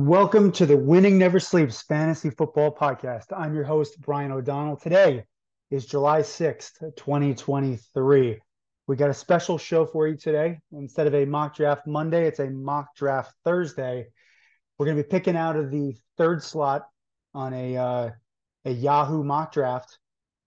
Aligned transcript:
Welcome 0.00 0.52
to 0.52 0.64
the 0.64 0.76
Winning 0.76 1.18
Never 1.18 1.40
Sleeps 1.40 1.82
Fantasy 1.82 2.30
Football 2.30 2.72
Podcast. 2.72 3.36
I'm 3.36 3.52
your 3.52 3.64
host, 3.64 4.00
Brian 4.00 4.30
O'Donnell. 4.30 4.76
Today 4.76 5.24
is 5.72 5.86
July 5.86 6.20
6th, 6.20 6.78
2023. 6.96 8.38
We 8.86 8.96
got 8.96 9.10
a 9.10 9.14
special 9.14 9.58
show 9.58 9.84
for 9.84 10.06
you 10.06 10.16
today. 10.16 10.60
Instead 10.70 11.08
of 11.08 11.16
a 11.16 11.24
mock 11.24 11.56
draft 11.56 11.88
Monday, 11.88 12.28
it's 12.28 12.38
a 12.38 12.48
mock 12.48 12.94
draft 12.94 13.34
Thursday. 13.44 14.06
We're 14.78 14.86
going 14.86 14.96
to 14.96 15.02
be 15.02 15.08
picking 15.08 15.36
out 15.36 15.56
of 15.56 15.72
the 15.72 15.96
third 16.16 16.44
slot 16.44 16.86
on 17.34 17.52
a, 17.52 17.76
uh, 17.76 18.10
a 18.66 18.70
Yahoo 18.70 19.24
mock 19.24 19.50
draft, 19.50 19.98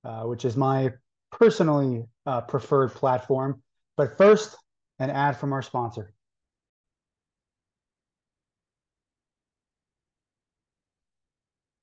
uh, 0.05 0.21
which 0.21 0.45
is 0.45 0.55
my 0.55 0.93
personally 1.29 2.05
uh, 2.25 2.39
preferred 2.39 2.93
platform. 2.93 3.61
But 3.97 4.17
first, 4.17 4.55
an 4.97 5.09
ad 5.09 5.35
from 5.35 5.51
our 5.51 5.61
sponsor. 5.61 6.13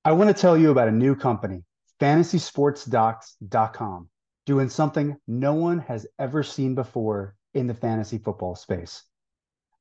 I 0.09 0.13
want 0.13 0.35
to 0.35 0.41
tell 0.41 0.57
you 0.57 0.71
about 0.71 0.89
a 0.89 0.91
new 0.91 1.15
company, 1.15 1.65
fantasysportsdocs.com, 2.01 4.09
doing 4.47 4.71
something 4.71 5.17
no 5.27 5.53
one 5.53 5.81
has 5.81 6.07
ever 6.19 6.43
seen 6.43 6.75
before 6.75 7.37
in 7.53 7.67
the 7.67 7.75
fantasy 7.75 8.17
football 8.17 8.55
space. 8.55 9.05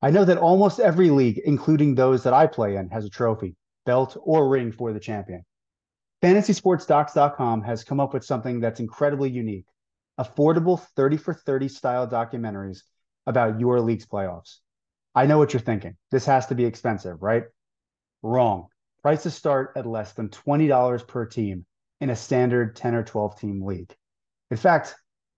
I 0.02 0.10
know 0.10 0.26
that 0.26 0.36
almost 0.36 0.80
every 0.80 1.08
league, 1.08 1.40
including 1.46 1.94
those 1.94 2.24
that 2.24 2.34
I 2.34 2.46
play 2.46 2.76
in, 2.76 2.90
has 2.90 3.06
a 3.06 3.08
trophy, 3.08 3.56
belt, 3.86 4.18
or 4.20 4.50
ring 4.50 4.70
for 4.70 4.92
the 4.92 5.00
champion. 5.00 5.46
FantasySportsDocs.com 6.22 7.62
has 7.62 7.82
come 7.82 7.98
up 7.98 8.12
with 8.12 8.22
something 8.22 8.60
that's 8.60 8.80
incredibly 8.80 9.30
unique 9.30 9.64
affordable 10.20 10.78
30 10.94 11.16
for 11.16 11.32
30 11.32 11.68
style 11.68 12.06
documentaries 12.06 12.80
about 13.26 13.58
your 13.58 13.80
league's 13.80 14.04
playoffs. 14.04 14.58
I 15.14 15.24
know 15.24 15.38
what 15.38 15.54
you're 15.54 15.60
thinking. 15.60 15.96
This 16.10 16.26
has 16.26 16.44
to 16.48 16.54
be 16.54 16.66
expensive, 16.66 17.22
right? 17.22 17.44
Wrong. 18.22 18.68
Prices 19.02 19.34
start 19.34 19.72
at 19.76 19.86
less 19.86 20.12
than 20.12 20.28
$20 20.28 21.06
per 21.06 21.24
team 21.24 21.64
in 22.00 22.10
a 22.10 22.16
standard 22.16 22.74
10 22.76 22.94
or 22.94 23.04
12 23.04 23.40
team 23.40 23.64
league. 23.64 23.94
In 24.50 24.56
fact, 24.56 24.94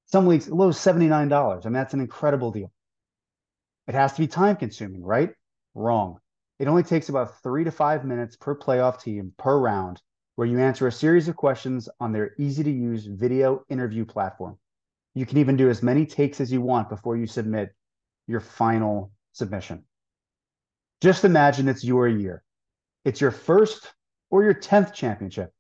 some 0.06 0.26
leagues 0.26 0.48
low 0.48 0.70
$79. 0.70 1.32
I 1.32 1.64
mean, 1.64 1.72
that's 1.72 1.94
an 1.94 2.00
incredible 2.00 2.50
deal. 2.50 2.72
It 3.86 3.94
has 3.94 4.12
to 4.14 4.20
be 4.20 4.26
time 4.26 4.56
consuming, 4.56 5.04
right? 5.04 5.30
Wrong. 5.74 6.18
It 6.58 6.68
only 6.68 6.82
takes 6.82 7.08
about 7.08 7.42
three 7.42 7.64
to 7.64 7.70
five 7.70 8.04
minutes 8.04 8.36
per 8.36 8.54
playoff 8.54 9.02
team 9.02 9.32
per 9.38 9.58
round, 9.58 10.00
where 10.36 10.46
you 10.46 10.58
answer 10.58 10.86
a 10.86 10.92
series 10.92 11.28
of 11.28 11.36
questions 11.36 11.88
on 12.00 12.12
their 12.12 12.34
easy 12.38 12.62
to 12.62 12.70
use 12.70 13.06
video 13.06 13.64
interview 13.68 14.04
platform. 14.04 14.58
You 15.14 15.26
can 15.26 15.38
even 15.38 15.56
do 15.56 15.70
as 15.70 15.82
many 15.82 16.06
takes 16.06 16.40
as 16.40 16.52
you 16.52 16.60
want 16.60 16.88
before 16.88 17.16
you 17.16 17.26
submit 17.26 17.74
your 18.26 18.40
final 18.40 19.12
submission. 19.32 19.84
Just 21.00 21.24
imagine 21.24 21.68
it's 21.68 21.84
your 21.84 22.06
year 22.06 22.42
it's 23.04 23.20
your 23.20 23.30
first 23.30 23.92
or 24.30 24.44
your 24.44 24.54
10th 24.54 24.92
championship. 24.92 25.52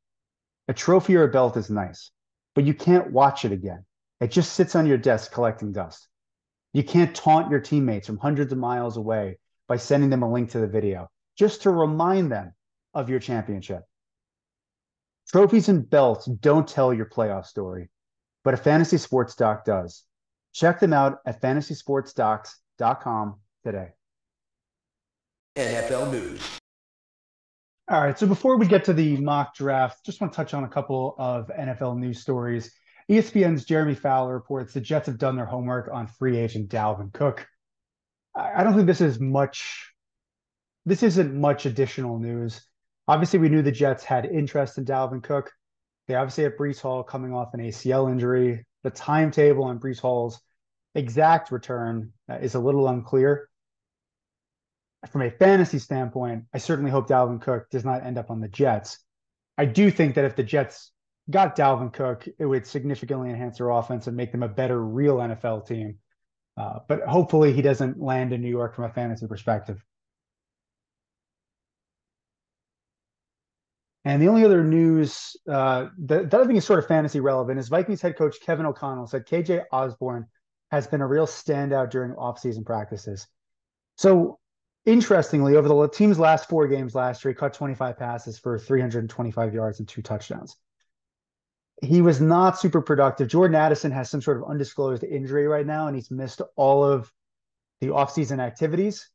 A 0.68 0.74
trophy 0.74 1.16
or 1.16 1.24
a 1.24 1.28
belt 1.28 1.56
is 1.56 1.70
nice, 1.70 2.10
but 2.54 2.64
you 2.64 2.74
can't 2.74 3.10
watch 3.10 3.44
it 3.44 3.52
again. 3.52 3.84
It 4.20 4.30
just 4.30 4.52
sits 4.52 4.74
on 4.74 4.86
your 4.86 4.98
desk 4.98 5.32
collecting 5.32 5.72
dust. 5.72 6.06
You 6.72 6.84
can't 6.84 7.14
taunt 7.14 7.50
your 7.50 7.60
teammates 7.60 8.06
from 8.06 8.18
hundreds 8.18 8.52
of 8.52 8.58
miles 8.58 8.96
away 8.96 9.38
by 9.66 9.76
sending 9.76 10.10
them 10.10 10.22
a 10.22 10.30
link 10.30 10.50
to 10.50 10.60
the 10.60 10.68
video 10.68 11.08
just 11.36 11.62
to 11.62 11.70
remind 11.70 12.30
them 12.30 12.52
of 12.94 13.08
your 13.08 13.18
championship. 13.18 13.82
Trophies 15.28 15.68
and 15.68 15.88
belts 15.88 16.26
don't 16.26 16.68
tell 16.68 16.92
your 16.92 17.06
playoff 17.06 17.46
story, 17.46 17.88
but 18.44 18.54
a 18.54 18.56
fantasy 18.56 18.98
sports 18.98 19.34
doc 19.34 19.64
does. 19.64 20.04
Check 20.52 20.80
them 20.80 20.92
out 20.92 21.18
at 21.24 21.40
fantasysportsdocs.com 21.40 23.36
today. 23.64 23.88
NFL 25.56 26.12
News. 26.12 26.59
All 27.90 28.00
right. 28.00 28.16
So 28.16 28.24
before 28.24 28.56
we 28.56 28.68
get 28.68 28.84
to 28.84 28.92
the 28.92 29.16
mock 29.16 29.56
draft, 29.56 30.06
just 30.06 30.20
want 30.20 30.32
to 30.32 30.36
touch 30.36 30.54
on 30.54 30.62
a 30.62 30.68
couple 30.68 31.16
of 31.18 31.48
NFL 31.48 31.98
news 31.98 32.20
stories. 32.20 32.72
ESPN's 33.10 33.64
Jeremy 33.64 33.96
Fowler 33.96 34.32
reports 34.32 34.72
the 34.72 34.80
Jets 34.80 35.06
have 35.06 35.18
done 35.18 35.34
their 35.34 35.44
homework 35.44 35.90
on 35.92 36.06
free 36.06 36.38
agent 36.38 36.68
Dalvin 36.68 37.12
Cook. 37.12 37.48
I 38.36 38.62
don't 38.62 38.76
think 38.76 38.86
this 38.86 39.00
is 39.00 39.18
much. 39.18 39.92
This 40.86 41.02
isn't 41.02 41.34
much 41.34 41.66
additional 41.66 42.20
news. 42.20 42.64
Obviously, 43.08 43.40
we 43.40 43.48
knew 43.48 43.60
the 43.60 43.72
Jets 43.72 44.04
had 44.04 44.24
interest 44.24 44.78
in 44.78 44.84
Dalvin 44.84 45.20
Cook. 45.20 45.50
They 46.06 46.14
obviously 46.14 46.44
have 46.44 46.52
Breece 46.52 46.80
Hall 46.80 47.02
coming 47.02 47.34
off 47.34 47.54
an 47.54 47.60
ACL 47.60 48.08
injury. 48.08 48.64
The 48.84 48.90
timetable 48.90 49.64
on 49.64 49.80
Breece 49.80 49.98
Hall's 49.98 50.40
exact 50.94 51.50
return 51.50 52.12
uh, 52.30 52.36
is 52.36 52.54
a 52.54 52.60
little 52.60 52.86
unclear 52.86 53.49
from 55.08 55.22
a 55.22 55.30
fantasy 55.30 55.78
standpoint, 55.78 56.44
I 56.52 56.58
certainly 56.58 56.90
hope 56.90 57.08
Dalvin 57.08 57.40
Cook 57.40 57.70
does 57.70 57.84
not 57.84 58.04
end 58.04 58.18
up 58.18 58.30
on 58.30 58.40
the 58.40 58.48
Jets. 58.48 58.98
I 59.56 59.64
do 59.64 59.90
think 59.90 60.14
that 60.14 60.24
if 60.24 60.36
the 60.36 60.42
Jets 60.42 60.92
got 61.30 61.56
Dalvin 61.56 61.92
Cook, 61.92 62.28
it 62.38 62.44
would 62.44 62.66
significantly 62.66 63.30
enhance 63.30 63.58
their 63.58 63.70
offense 63.70 64.06
and 64.06 64.16
make 64.16 64.32
them 64.32 64.42
a 64.42 64.48
better 64.48 64.82
real 64.82 65.16
NFL 65.16 65.66
team. 65.66 65.98
Uh, 66.56 66.80
but 66.88 67.02
hopefully 67.02 67.52
he 67.52 67.62
doesn't 67.62 68.00
land 68.00 68.32
in 68.32 68.42
New 68.42 68.48
York 68.48 68.74
from 68.74 68.84
a 68.84 68.92
fantasy 68.92 69.26
perspective. 69.26 69.82
And 74.04 74.20
the 74.20 74.28
only 74.28 74.44
other 74.44 74.64
news 74.64 75.36
uh, 75.48 75.86
that, 75.98 76.30
that 76.30 76.40
I 76.40 76.46
think 76.46 76.58
is 76.58 76.64
sort 76.64 76.78
of 76.78 76.86
fantasy 76.86 77.20
relevant 77.20 77.58
is 77.58 77.68
Vikings 77.68 78.00
head 78.00 78.16
coach 78.16 78.36
Kevin 78.40 78.66
O'Connell 78.66 79.06
said 79.06 79.26
KJ 79.26 79.64
Osborn 79.70 80.26
has 80.70 80.86
been 80.86 81.00
a 81.00 81.06
real 81.06 81.26
standout 81.26 81.90
during 81.90 82.12
offseason 82.12 82.64
practices. 82.64 83.26
So 83.96 84.38
Interestingly, 84.86 85.56
over 85.56 85.68
the 85.68 85.88
team's 85.88 86.18
last 86.18 86.48
four 86.48 86.66
games 86.66 86.94
last 86.94 87.24
year, 87.24 87.32
he 87.32 87.36
caught 87.36 87.52
25 87.52 87.98
passes 87.98 88.38
for 88.38 88.58
325 88.58 89.54
yards 89.54 89.78
and 89.78 89.88
two 89.88 90.00
touchdowns. 90.00 90.56
He 91.82 92.00
was 92.02 92.20
not 92.20 92.58
super 92.58 92.80
productive. 92.80 93.28
Jordan 93.28 93.56
Addison 93.56 93.90
has 93.90 94.10
some 94.10 94.22
sort 94.22 94.38
of 94.38 94.44
undisclosed 94.44 95.04
injury 95.04 95.46
right 95.46 95.66
now, 95.66 95.86
and 95.86 95.96
he's 95.96 96.10
missed 96.10 96.40
all 96.56 96.84
of 96.84 97.12
the 97.80 97.88
offseason 97.88 98.38
activities. 98.40 99.10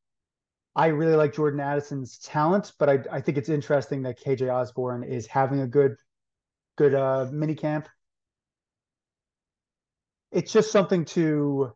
I 0.76 0.88
really 0.88 1.16
like 1.16 1.34
Jordan 1.34 1.60
Addison's 1.60 2.18
talent, 2.20 2.74
but 2.78 2.90
I, 2.90 3.00
I 3.12 3.22
think 3.22 3.38
it's 3.38 3.50
interesting 3.50 4.04
that 4.04 4.20
KJ 4.20 4.54
Osborn 4.54 5.04
is 5.04 5.26
having 5.26 5.62
a 5.62 5.68
good, 5.68 5.96
good 6.76 6.94
uh, 6.94 7.28
mini 7.32 7.56
camp. 7.56 7.88
It's 10.32 10.52
just 10.52 10.72
something 10.72 11.06
to 11.06 11.72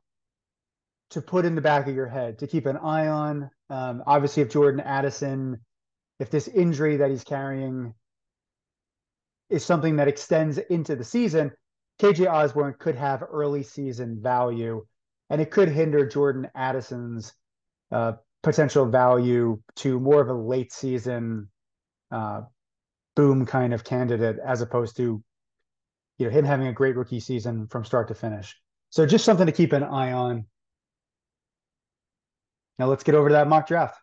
to 1.11 1.21
put 1.21 1.45
in 1.45 1.55
the 1.55 1.61
back 1.61 1.87
of 1.87 1.95
your 1.95 2.07
head 2.07 2.39
to 2.39 2.47
keep 2.47 2.65
an 2.65 2.77
eye 2.77 3.07
on. 3.07 3.49
Um, 3.69 4.03
obviously, 4.05 4.43
if 4.43 4.49
Jordan 4.49 4.81
Addison, 4.81 5.59
if 6.19 6.29
this 6.29 6.47
injury 6.47 6.97
that 6.97 7.09
he's 7.09 7.23
carrying 7.23 7.93
is 9.49 9.65
something 9.65 9.95
that 9.97 10.07
extends 10.07 10.57
into 10.57 10.95
the 10.95 11.03
season, 11.03 11.51
KJ 11.99 12.31
Osborn 12.31 12.75
could 12.79 12.95
have 12.95 13.23
early 13.29 13.63
season 13.63 14.21
value, 14.21 14.85
and 15.29 15.41
it 15.41 15.51
could 15.51 15.69
hinder 15.69 16.07
Jordan 16.07 16.49
Addison's 16.55 17.33
uh, 17.91 18.13
potential 18.41 18.85
value 18.85 19.61
to 19.75 19.99
more 19.99 20.21
of 20.21 20.29
a 20.29 20.33
late 20.33 20.71
season 20.71 21.49
uh, 22.11 22.41
boom 23.15 23.45
kind 23.45 23.73
of 23.73 23.83
candidate 23.83 24.37
as 24.43 24.61
opposed 24.61 24.95
to 24.97 25.21
you 26.17 26.25
know 26.25 26.31
him 26.31 26.45
having 26.45 26.67
a 26.67 26.73
great 26.73 26.95
rookie 26.95 27.19
season 27.19 27.67
from 27.67 27.83
start 27.83 28.07
to 28.07 28.15
finish. 28.15 28.55
So 28.91 29.05
just 29.05 29.25
something 29.25 29.45
to 29.45 29.51
keep 29.51 29.73
an 29.73 29.83
eye 29.83 30.13
on. 30.13 30.45
Now 32.79 32.87
let's 32.87 33.03
get 33.03 33.13
over 33.13 33.27
to 33.27 33.33
that 33.33 33.49
mock 33.49 33.67
draft. 33.67 33.99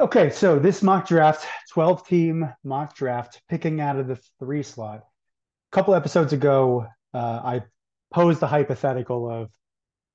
Okay, 0.00 0.30
so 0.30 0.58
this 0.58 0.82
mock 0.82 1.06
draft, 1.06 1.46
12 1.72 2.06
team 2.06 2.50
mock 2.64 2.96
draft, 2.96 3.42
picking 3.50 3.82
out 3.82 3.96
of 3.96 4.08
the 4.08 4.18
three 4.38 4.62
slot. 4.62 5.00
A 5.00 5.76
couple 5.76 5.94
episodes 5.94 6.32
ago, 6.32 6.86
uh, 7.12 7.40
I 7.44 7.62
posed 8.10 8.40
the 8.40 8.46
hypothetical 8.46 9.30
of 9.30 9.50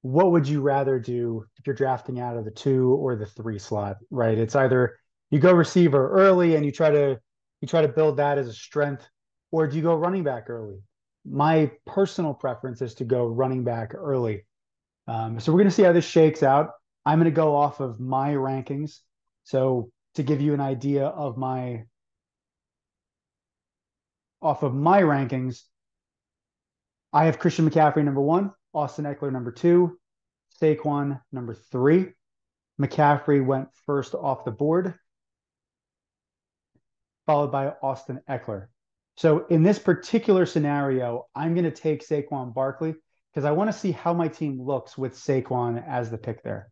what 0.01 0.31
would 0.31 0.47
you 0.47 0.61
rather 0.61 0.97
do 0.97 1.45
if 1.59 1.67
you're 1.67 1.75
drafting 1.75 2.19
out 2.19 2.35
of 2.35 2.45
the 2.45 2.51
two 2.51 2.93
or 2.93 3.15
the 3.15 3.27
three 3.27 3.59
slot, 3.59 3.97
right? 4.09 4.37
It's 4.37 4.55
either 4.55 4.97
you 5.29 5.39
go 5.39 5.51
receiver 5.51 6.09
early 6.09 6.55
and 6.55 6.65
you 6.65 6.71
try 6.71 6.89
to 6.89 7.19
you 7.61 7.67
try 7.67 7.83
to 7.83 7.87
build 7.87 8.17
that 8.17 8.39
as 8.39 8.47
a 8.47 8.53
strength, 8.53 9.07
or 9.51 9.67
do 9.67 9.77
you 9.77 9.83
go 9.83 9.95
running 9.95 10.23
back 10.23 10.49
early? 10.49 10.79
My 11.27 11.71
personal 11.85 12.33
preference 12.33 12.81
is 12.81 12.93
to 12.95 13.03
go 13.03 13.25
running 13.25 13.63
back 13.63 13.93
early. 13.95 14.45
Um, 15.07 15.39
so 15.39 15.51
we're 15.51 15.59
going 15.59 15.69
to 15.69 15.75
see 15.75 15.83
how 15.83 15.91
this 15.91 16.05
shakes 16.05 16.43
out. 16.43 16.71
I'm 17.05 17.19
going 17.19 17.31
to 17.31 17.35
go 17.35 17.55
off 17.55 17.79
of 17.79 17.99
my 17.99 18.31
rankings. 18.31 18.99
So 19.43 19.91
to 20.15 20.23
give 20.23 20.41
you 20.41 20.53
an 20.53 20.61
idea 20.61 21.05
of 21.05 21.37
my 21.37 21.83
off 24.41 24.63
of 24.63 24.73
my 24.73 25.01
rankings, 25.01 25.63
I 27.11 27.25
have 27.25 27.39
Christian 27.39 27.69
McCaffrey 27.69 28.03
number 28.03 28.21
one, 28.21 28.51
Austin 28.73 29.05
Ekeler 29.05 29.31
number 29.31 29.51
two, 29.51 29.97
Saquon 30.61 31.21
number 31.31 31.53
three. 31.53 32.07
McCaffrey 32.79 33.43
went 33.43 33.69
first 33.85 34.13
off 34.13 34.45
the 34.45 34.51
board, 34.51 34.95
followed 37.25 37.51
by 37.51 37.73
Austin 37.81 38.21
Ekeler. 38.29 38.67
So 39.17 39.45
in 39.47 39.63
this 39.63 39.79
particular 39.79 40.45
scenario, 40.45 41.25
I'm 41.35 41.53
going 41.53 41.65
to 41.65 41.71
take 41.71 42.05
Saquon 42.05 42.53
Barkley 42.53 42.95
because 43.33 43.45
I 43.45 43.51
want 43.51 43.71
to 43.71 43.77
see 43.77 43.91
how 43.91 44.13
my 44.13 44.27
team 44.27 44.61
looks 44.61 44.97
with 44.97 45.15
Saquon 45.15 45.81
as 45.87 46.09
the 46.09 46.17
pick 46.17 46.43
there. 46.43 46.69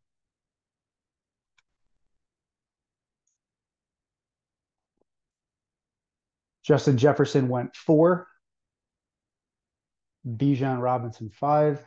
Justin 6.63 6.98
Jefferson 6.98 7.50
went 7.50 7.75
four. 7.75 8.28
Bijan 10.25 10.81
Robinson 10.81 11.30
five. 11.30 11.86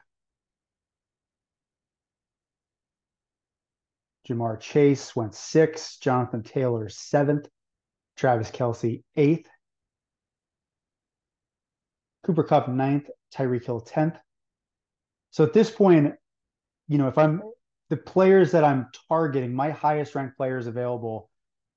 Ja'Marr 4.28 4.60
Chase 4.60 5.16
went 5.16 5.34
six. 5.34 5.96
Jonathan 5.98 6.42
Taylor 6.42 6.88
seventh. 6.90 7.48
Travis 8.16 8.50
Kelce 8.50 9.02
eighth. 9.16 9.48
Cooper 12.26 12.44
Kupp 12.44 12.68
ninth. 12.68 13.08
Tyreek 13.34 13.64
Hill 13.64 13.80
tenth. 13.80 14.16
So 15.30 15.44
at 15.44 15.52
this 15.52 15.70
point, 15.70 16.14
you 16.88 16.98
know, 16.98 17.08
if 17.08 17.18
I'm 17.18 17.42
the 17.90 17.96
players 17.96 18.52
that 18.52 18.64
I'm 18.64 18.88
targeting, 19.08 19.54
my 19.54 19.70
highest 19.70 20.14
ranked 20.14 20.36
players 20.36 20.66
available 20.66 21.30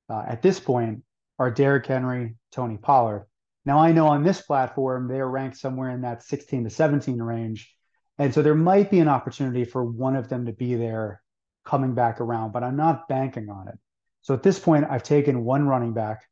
uh, 0.10 0.24
at 0.28 0.42
this 0.42 0.60
point 0.60 1.04
are 1.38 1.52
Derrick 1.52 1.86
Henry, 1.86 2.36
Tony 2.52 2.78
Pollard. 2.78 3.26
Now 3.66 3.80
I 3.80 3.92
know 3.92 4.08
on 4.08 4.24
this 4.24 4.42
platform 4.42 5.08
they 5.08 5.20
are 5.20 5.30
ranked 5.30 5.58
somewhere 5.58 5.92
in 5.92 6.02
that 6.02 6.24
16 6.24 6.64
to 6.64 6.70
17 6.70 7.22
range. 7.22 7.74
And 8.18 8.34
so 8.34 8.42
there 8.42 8.56
might 8.56 8.90
be 8.90 9.00
an 9.00 9.08
opportunity 9.08 9.66
for 9.66 9.84
one 9.84 10.16
of 10.16 10.30
them 10.30 10.46
to 10.46 10.52
be 10.52 10.76
there 10.76 11.22
coming 11.66 11.94
back 11.94 12.20
around, 12.20 12.52
but 12.52 12.64
I'm 12.64 12.76
not 12.76 13.08
banking 13.08 13.50
on 13.50 13.68
it. 13.68 13.78
So 14.22 14.34
at 14.34 14.44
this 14.44 14.60
point, 14.60 14.86
I've 14.90 15.04
taken 15.04 15.46
one 15.46 15.68
running 15.68 15.94
back. 15.94 16.24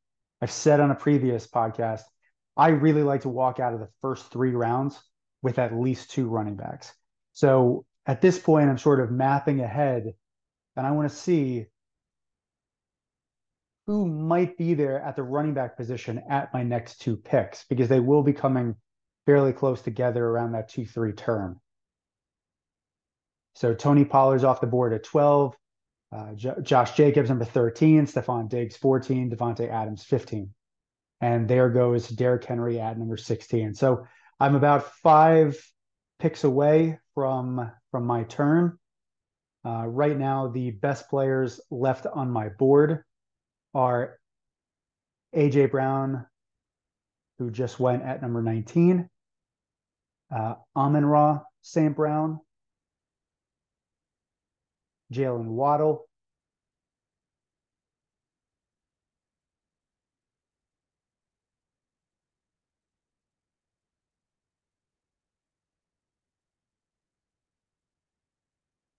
I've 0.41 0.51
said 0.51 0.79
on 0.79 0.91
a 0.91 0.95
previous 0.95 1.47
podcast, 1.47 2.01
I 2.57 2.69
really 2.69 3.04
like 3.04 3.21
to 3.21 3.30
walk 3.30 3.59
out 3.59 3.74
of 3.74 3.80
the 3.80 3.89
first 4.01 4.31
three 4.31 4.51
rounds 4.51 5.00
with 5.42 5.59
at 5.59 5.80
least 5.80 6.12
two 6.12 6.27
running 6.27 6.56
backs. 6.56 6.92
So 7.33 7.86
at 8.06 8.21
this 8.21 8.39
point, 8.39 8.69
I'm 8.69 8.77
sort 8.77 9.00
of 9.00 9.12
mapping 9.12 9.62
ahead 9.62 10.13
and 10.75 10.88
I 10.88 10.92
want 10.92 11.09
to 11.09 11.15
see 11.15 11.68
who 13.86 14.07
might 14.07 14.57
be 14.57 14.74
there 14.74 15.01
at 15.01 15.15
the 15.15 15.24
running 15.24 15.54
back 15.54 15.77
position 15.77 16.21
at 16.30 16.54
my 16.54 16.63
next 16.63 17.00
two 17.00 17.15
picks 17.15 17.63
because 17.65 17.88
they 17.88 18.00
will 18.00 18.24
be 18.24 18.33
coming 18.33 18.75
fairly 19.25 19.53
close 19.53 19.81
together 19.81 20.25
around 20.25 20.53
that 20.53 20.69
2 20.69 20.86
3 20.86 21.13
term. 21.13 21.60
So 23.56 23.74
Tony 23.74 24.06
Pollard's 24.06 24.44
off 24.44 24.62
the 24.62 24.68
board 24.68 24.94
at 24.94 25.03
12, 25.03 25.56
uh, 26.12 26.33
J- 26.33 26.53
Josh 26.62 26.95
Jacobs, 26.95 27.30
number 27.30 27.45
13, 27.45 28.06
Stefon 28.06 28.50
Diggs, 28.50 28.77
14, 28.77 29.31
Davante 29.31 29.69
Adams, 29.69 30.03
15. 30.03 30.53
And 31.21 31.47
there 31.47 31.69
goes 31.69 32.07
Derrick 32.07 32.45
Henry 32.45 32.79
at 32.79 32.97
number 32.97 33.17
16. 33.17 33.73
So 33.73 34.05
I'm 34.39 34.55
about 34.55 34.91
five 34.97 35.59
picks 36.19 36.43
away 36.43 36.99
from, 37.15 37.71
from 37.91 38.05
my 38.05 38.23
turn. 38.23 38.77
Uh, 39.65 39.85
right 39.87 40.17
now, 40.17 40.47
the 40.47 40.71
best 40.71 41.09
players 41.09 41.59
left 41.71 42.05
on 42.05 42.31
my 42.31 42.49
board 42.49 43.03
are 43.73 44.17
AJ 45.35 45.71
Brown, 45.71 46.25
who 47.39 47.51
just 47.51 47.79
went 47.79 48.03
at 48.03 48.21
number 48.21 48.41
19, 48.41 49.09
uh, 50.35 50.53
Amon 50.75 51.05
Ra 51.05 51.41
St. 51.61 51.95
Brown, 51.95 52.39
Jalen 55.11 55.47
Waddle, 55.47 56.06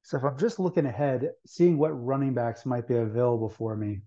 So 0.09 0.17
if 0.17 0.25
I'm 0.25 0.39
just 0.39 0.59
looking 0.59 0.87
ahead, 0.87 1.33
seeing 1.45 1.77
what 1.77 1.91
running 1.91 2.33
backs 2.33 2.65
might 2.65 2.89
be 2.89 2.97
available 2.97 3.51
for 3.51 3.77
me, 3.77 4.01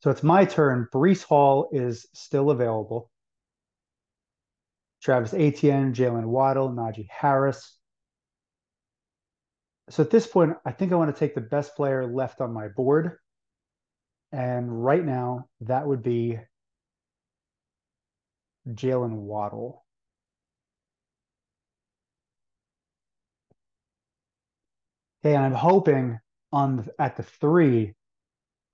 so 0.00 0.10
it's 0.10 0.22
my 0.22 0.46
turn. 0.46 0.88
Breece 0.94 1.22
Hall 1.22 1.68
is 1.72 2.06
still 2.14 2.48
available. 2.48 3.10
Travis 5.02 5.34
Etienne, 5.34 5.92
Jalen 5.92 6.24
Waddle, 6.24 6.70
Najee 6.70 7.06
Harris. 7.10 7.76
So 9.90 10.02
at 10.02 10.08
this 10.08 10.26
point, 10.26 10.54
I 10.64 10.72
think 10.72 10.90
I 10.90 10.96
want 10.96 11.14
to 11.14 11.20
take 11.20 11.34
the 11.34 11.42
best 11.42 11.76
player 11.76 12.06
left 12.06 12.40
on 12.40 12.54
my 12.54 12.68
board. 12.68 13.18
And 14.32 14.82
right 14.82 15.04
now, 15.04 15.50
that 15.60 15.86
would 15.86 16.02
be 16.02 16.38
Jalen 18.66 19.16
Waddle. 19.16 19.84
And 25.34 25.44
I'm 25.44 25.52
hoping 25.52 26.18
on 26.52 26.88
at 26.98 27.16
the 27.16 27.22
three 27.22 27.94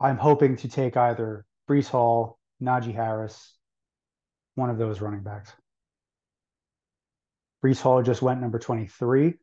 I'm 0.03 0.19
hoping 0.19 0.57
to 0.57 0.69
take 0.69 0.97
either 0.97 1.47
Breece 1.71 1.89
Hall, 1.89 2.41
Najee 2.61 2.93
Harris, 2.93 3.55
one 4.57 4.69
of 4.69 4.77
those 4.77 5.01
running 5.01 5.23
backs. 5.23 5.53
Breece 7.65 7.81
Hall 7.81 8.03
just 8.03 8.21
went 8.21 8.41
number 8.41 8.59
23. 8.59 9.35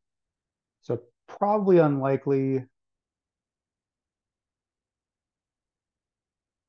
So 0.82 1.00
probably 1.28 1.78
unlikely 1.78 2.66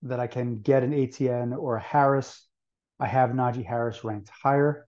that 0.03 0.21
I 0.21 0.29
can 0.29 0.61
get 0.61 0.85
an 0.85 0.95
Etienne 0.95 1.53
or 1.53 1.75
a 1.77 1.81
Harris. 1.81 2.47
I 3.01 3.09
have 3.09 3.31
Najee 3.31 3.67
Harris 3.67 4.05
ranked 4.05 4.31
higher. 4.31 4.87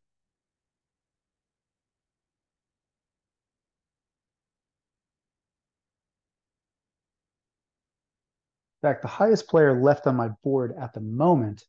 Fact, 8.82 9.02
the 9.02 9.08
highest 9.08 9.49
player 9.49 9.81
left 9.81 10.06
on 10.06 10.17
my 10.17 10.29
board 10.43 10.75
at 10.79 10.93
the 10.93 11.00
moment 11.00 11.64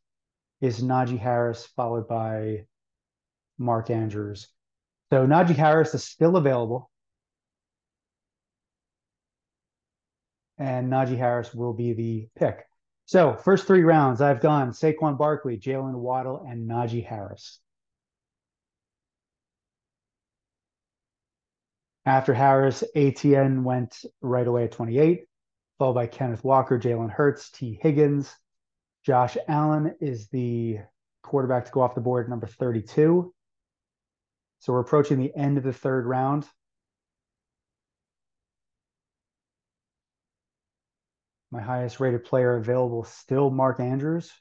is 0.60 0.82
Najee 0.82 1.18
Harris, 1.18 1.66
followed 1.76 2.08
by 2.08 2.66
Mark 3.58 3.90
Andrews. 3.90 4.48
So 5.12 5.26
Najee 5.26 5.54
Harris 5.54 5.94
is 5.94 6.04
still 6.04 6.36
available. 6.36 6.90
And 10.58 10.90
Najee 10.90 11.18
Harris 11.18 11.54
will 11.54 11.72
be 11.72 11.92
the 11.92 12.28
pick. 12.36 12.64
So, 13.06 13.34
first 13.34 13.66
three 13.66 13.82
rounds, 13.82 14.20
I've 14.20 14.40
gone 14.40 14.70
Saquon 14.70 15.18
Barkley, 15.18 15.58
Jalen 15.58 15.94
Waddle, 15.94 16.46
and 16.48 16.68
Najee 16.68 17.04
Harris. 17.04 17.60
After 22.06 22.32
Harris, 22.32 22.82
Etienne 22.94 23.64
went 23.64 24.04
right 24.20 24.46
away 24.46 24.64
at 24.64 24.72
28 24.72 25.26
followed 25.84 25.92
by 25.92 26.06
Kenneth 26.06 26.42
Walker, 26.42 26.78
Jalen 26.78 27.10
Hurts, 27.10 27.50
Tee 27.50 27.78
Higgins. 27.82 28.34
Josh 29.04 29.36
Allen 29.48 29.94
is 30.00 30.28
the 30.28 30.78
quarterback 31.22 31.66
to 31.66 31.72
go 31.72 31.82
off 31.82 31.94
the 31.94 32.00
board, 32.00 32.26
number 32.26 32.46
32. 32.46 33.34
So 34.60 34.72
we're 34.72 34.80
approaching 34.80 35.18
the 35.18 35.36
end 35.36 35.58
of 35.58 35.62
the 35.62 35.74
third 35.74 36.06
round. 36.06 36.48
My 41.50 41.60
highest 41.60 42.00
rated 42.00 42.24
player 42.24 42.56
available 42.56 43.04
still 43.04 43.50
Mark 43.50 43.78
Andrews. 43.78 44.32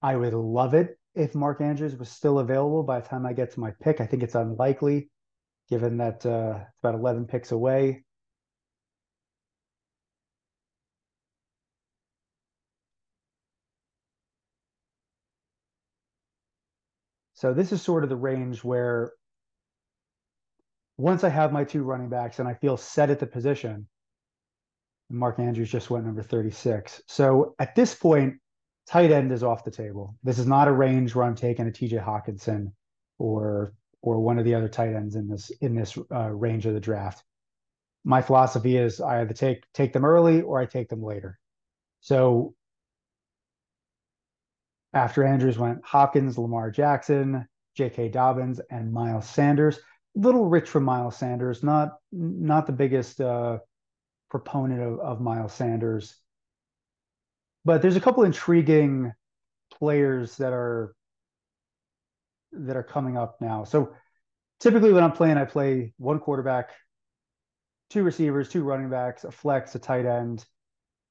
I 0.00 0.16
would 0.16 0.32
love 0.32 0.72
it 0.72 0.98
if 1.14 1.34
Mark 1.34 1.60
Andrews 1.60 1.94
was 1.94 2.08
still 2.08 2.38
available 2.38 2.84
by 2.84 3.00
the 3.00 3.06
time 3.06 3.26
I 3.26 3.34
get 3.34 3.52
to 3.52 3.60
my 3.60 3.72
pick. 3.82 4.00
I 4.00 4.06
think 4.06 4.22
it's 4.22 4.34
unlikely 4.34 5.10
given 5.68 5.98
that 5.98 6.24
uh, 6.24 6.60
it's 6.70 6.78
about 6.78 6.94
11 6.94 7.26
picks 7.26 7.52
away. 7.52 8.05
So 17.36 17.52
this 17.52 17.70
is 17.70 17.82
sort 17.82 18.02
of 18.02 18.08
the 18.08 18.16
range 18.16 18.64
where 18.64 19.12
once 20.96 21.22
I 21.22 21.28
have 21.28 21.52
my 21.52 21.64
two 21.64 21.82
running 21.82 22.08
backs 22.08 22.38
and 22.38 22.48
I 22.48 22.54
feel 22.54 22.78
set 22.78 23.10
at 23.10 23.20
the 23.20 23.26
position, 23.26 23.86
Mark 25.10 25.38
Andrews 25.38 25.70
just 25.70 25.90
went 25.90 26.06
number 26.06 26.22
36. 26.22 27.02
So 27.06 27.54
at 27.58 27.74
this 27.74 27.94
point, 27.94 28.36
tight 28.86 29.12
end 29.12 29.32
is 29.32 29.42
off 29.42 29.64
the 29.64 29.70
table. 29.70 30.16
This 30.22 30.38
is 30.38 30.46
not 30.46 30.66
a 30.66 30.72
range 30.72 31.14
where 31.14 31.26
I'm 31.26 31.34
taking 31.34 31.68
a 31.68 31.70
TJ 31.70 32.02
Hockenson 32.04 32.72
or 33.18 33.74
or 34.00 34.20
one 34.20 34.38
of 34.38 34.44
the 34.44 34.54
other 34.54 34.68
tight 34.68 34.94
ends 34.94 35.14
in 35.14 35.28
this 35.28 35.50
in 35.60 35.74
this 35.74 35.98
uh, 36.10 36.30
range 36.30 36.64
of 36.64 36.72
the 36.72 36.80
draft. 36.80 37.22
My 38.02 38.22
philosophy 38.22 38.78
is 38.78 38.98
I 39.00 39.20
either 39.20 39.34
take 39.34 39.64
take 39.74 39.92
them 39.92 40.06
early 40.06 40.40
or 40.40 40.58
I 40.58 40.64
take 40.64 40.88
them 40.88 41.02
later. 41.02 41.38
So 42.00 42.54
after 44.92 45.24
Andrews 45.24 45.58
went 45.58 45.84
Hopkins, 45.84 46.38
Lamar 46.38 46.70
Jackson, 46.70 47.46
J.K. 47.76 48.08
Dobbins, 48.08 48.60
and 48.70 48.92
Miles 48.92 49.28
Sanders. 49.28 49.78
Little 50.14 50.48
rich 50.48 50.68
for 50.68 50.80
Miles 50.80 51.16
Sanders, 51.16 51.62
not 51.62 51.98
not 52.12 52.66
the 52.66 52.72
biggest 52.72 53.20
uh, 53.20 53.58
proponent 54.30 54.80
of, 54.80 55.00
of 55.00 55.20
Miles 55.20 55.52
Sanders, 55.52 56.16
but 57.64 57.82
there's 57.82 57.96
a 57.96 58.00
couple 58.00 58.22
intriguing 58.24 59.12
players 59.70 60.36
that 60.36 60.52
are 60.52 60.94
that 62.52 62.76
are 62.76 62.82
coming 62.82 63.16
up 63.16 63.40
now. 63.40 63.64
So 63.64 63.92
typically 64.60 64.92
when 64.92 65.04
I'm 65.04 65.12
playing, 65.12 65.36
I 65.36 65.44
play 65.44 65.92
one 65.98 66.18
quarterback, 66.18 66.70
two 67.90 68.02
receivers, 68.02 68.48
two 68.48 68.62
running 68.62 68.88
backs, 68.88 69.24
a 69.24 69.30
flex, 69.30 69.74
a 69.74 69.78
tight 69.78 70.06
end, 70.06 70.44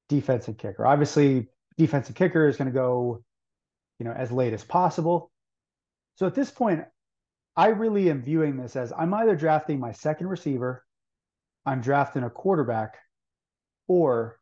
defense 0.08 0.48
and 0.48 0.58
kicker. 0.58 0.86
Obviously, 0.86 1.48
defensive 1.76 2.14
kicker 2.14 2.48
is 2.48 2.56
going 2.56 2.66
to 2.66 2.74
go, 2.74 3.22
you 3.98 4.04
know, 4.04 4.12
as 4.12 4.30
late 4.32 4.52
as 4.52 4.64
possible. 4.64 5.30
So 6.16 6.26
at 6.26 6.34
this 6.34 6.50
point, 6.50 6.84
I 7.56 7.68
really 7.68 8.10
am 8.10 8.22
viewing 8.22 8.56
this 8.56 8.76
as 8.76 8.92
I'm 8.96 9.14
either 9.14 9.34
drafting 9.34 9.80
my 9.80 9.92
second 9.92 10.28
receiver, 10.28 10.84
I'm 11.64 11.80
drafting 11.80 12.22
a 12.22 12.30
quarterback, 12.30 12.96
or 13.88 14.38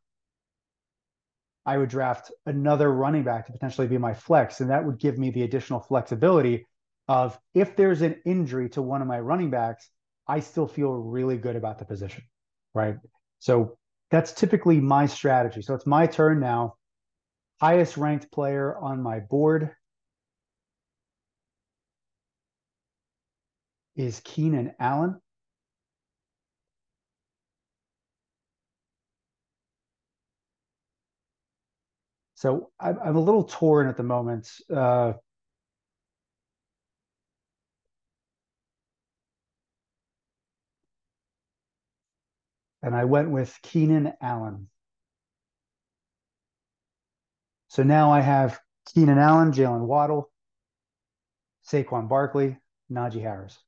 I 1.66 1.78
would 1.78 1.88
draft 1.88 2.30
another 2.44 2.92
running 2.92 3.22
back 3.22 3.46
to 3.46 3.52
potentially 3.52 3.86
be 3.86 3.98
my 3.98 4.14
flex. 4.14 4.60
And 4.60 4.70
that 4.70 4.84
would 4.84 4.98
give 4.98 5.18
me 5.18 5.30
the 5.30 5.42
additional 5.42 5.80
flexibility 5.80 6.66
of 7.08 7.38
if 7.54 7.76
there's 7.76 8.02
an 8.02 8.16
injury 8.24 8.68
to 8.70 8.82
one 8.82 9.00
of 9.00 9.08
my 9.08 9.20
running 9.20 9.50
backs, 9.50 9.88
I 10.26 10.40
still 10.40 10.66
feel 10.66 10.92
really 10.92 11.36
good 11.36 11.56
about 11.56 11.78
the 11.78 11.84
position. 11.84 12.24
Right. 12.74 12.96
So 13.38 13.76
that's 14.10 14.32
typically 14.32 14.80
my 14.80 15.06
strategy. 15.06 15.62
So 15.62 15.74
it's 15.74 15.86
my 15.86 16.06
turn 16.06 16.40
now. 16.40 16.76
Highest 17.64 17.96
ranked 17.96 18.30
player 18.30 18.76
on 18.76 19.02
my 19.02 19.20
board 19.20 19.70
is 23.96 24.20
Keenan 24.22 24.74
Allen. 24.78 25.18
So 32.34 32.70
I'm, 32.78 32.98
a 32.98 33.18
little 33.18 33.44
torn 33.44 33.88
at 33.88 33.96
the 33.96 34.02
moment. 34.02 34.50
Uh, 34.70 35.14
and 42.82 42.94
I 42.94 43.06
went 43.06 43.30
with 43.30 43.58
Keenan 43.62 44.12
Allen. 44.20 44.68
So 47.74 47.82
now 47.82 48.12
I 48.12 48.20
have 48.20 48.60
Keenan 48.86 49.18
Allen, 49.18 49.50
Jalen 49.50 49.80
Waddle, 49.80 50.30
Saquon 51.66 52.08
Barkley, 52.08 52.56
Najee 52.88 53.20
Harris. 53.20 53.58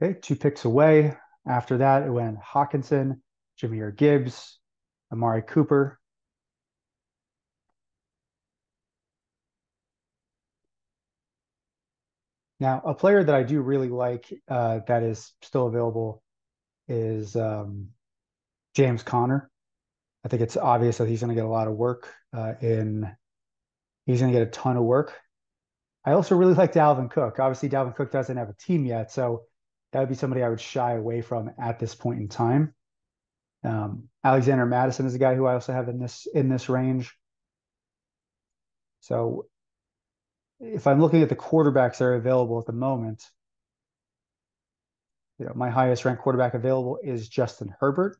Okay, 0.00 0.18
two 0.18 0.34
picks 0.34 0.64
away. 0.64 1.14
After 1.46 1.76
that, 1.76 2.04
it 2.04 2.10
went 2.10 2.38
Hockenson, 2.40 3.20
Jahmyr 3.60 3.94
Gibbs, 3.94 4.58
Amari 5.12 5.42
Cooper. 5.42 6.00
Now, 12.62 12.80
a 12.84 12.94
player 12.94 13.24
that 13.24 13.34
I 13.34 13.42
do 13.42 13.60
really 13.60 13.88
like 13.88 14.32
uh, 14.48 14.78
that 14.86 15.02
is 15.02 15.32
still 15.42 15.66
available 15.66 16.22
is 16.86 17.34
um, 17.34 17.88
James 18.76 19.02
Conner. 19.02 19.50
I 20.24 20.28
think 20.28 20.42
it's 20.42 20.56
obvious 20.56 20.98
that 20.98 21.08
he's 21.08 21.18
going 21.18 21.30
to 21.30 21.34
get 21.34 21.44
a 21.44 21.48
lot 21.48 21.66
of 21.66 21.74
work 21.74 22.14
uh, 22.32 22.52
in. 22.60 23.10
He's 24.06 24.20
going 24.20 24.32
to 24.32 24.38
get 24.38 24.46
a 24.46 24.50
ton 24.52 24.76
of 24.76 24.84
work. 24.84 25.12
I 26.04 26.12
also 26.12 26.36
really 26.36 26.54
like 26.62 26.72
Dalvin 26.72 27.10
Cook. 27.10 27.40
Obviously, 27.40 27.68
Dalvin 27.68 27.96
Cook 27.96 28.12
doesn't 28.12 28.36
have 28.36 28.48
a 28.48 28.54
team 28.54 28.86
yet, 28.86 29.10
so 29.10 29.42
that 29.90 29.98
would 29.98 30.08
be 30.08 30.14
somebody 30.14 30.44
I 30.44 30.48
would 30.48 30.60
shy 30.60 30.92
away 30.92 31.20
from 31.20 31.50
at 31.60 31.80
this 31.80 31.96
point 31.96 32.20
in 32.20 32.28
time. 32.28 32.74
Um, 33.64 34.04
Alexander 34.22 34.66
Mattison 34.66 35.06
is 35.06 35.16
a 35.16 35.18
guy 35.18 35.34
who 35.34 35.46
I 35.46 35.54
also 35.54 35.72
have 35.72 35.88
in 35.88 35.98
this 35.98 36.28
in 36.32 36.48
this 36.48 36.68
range. 36.68 37.12
So 39.00 39.46
if 40.62 40.86
I'm 40.86 41.00
looking 41.00 41.22
at 41.22 41.28
the 41.28 41.36
quarterbacks 41.36 41.98
that 41.98 42.04
are 42.04 42.14
available 42.14 42.58
at 42.58 42.66
the 42.66 42.72
moment, 42.72 43.24
you 45.38 45.46
know, 45.46 45.52
my 45.54 45.70
highest 45.70 46.04
ranked 46.04 46.22
quarterback 46.22 46.54
available 46.54 46.98
is 47.02 47.28
Justin 47.28 47.74
Herbert. 47.80 48.16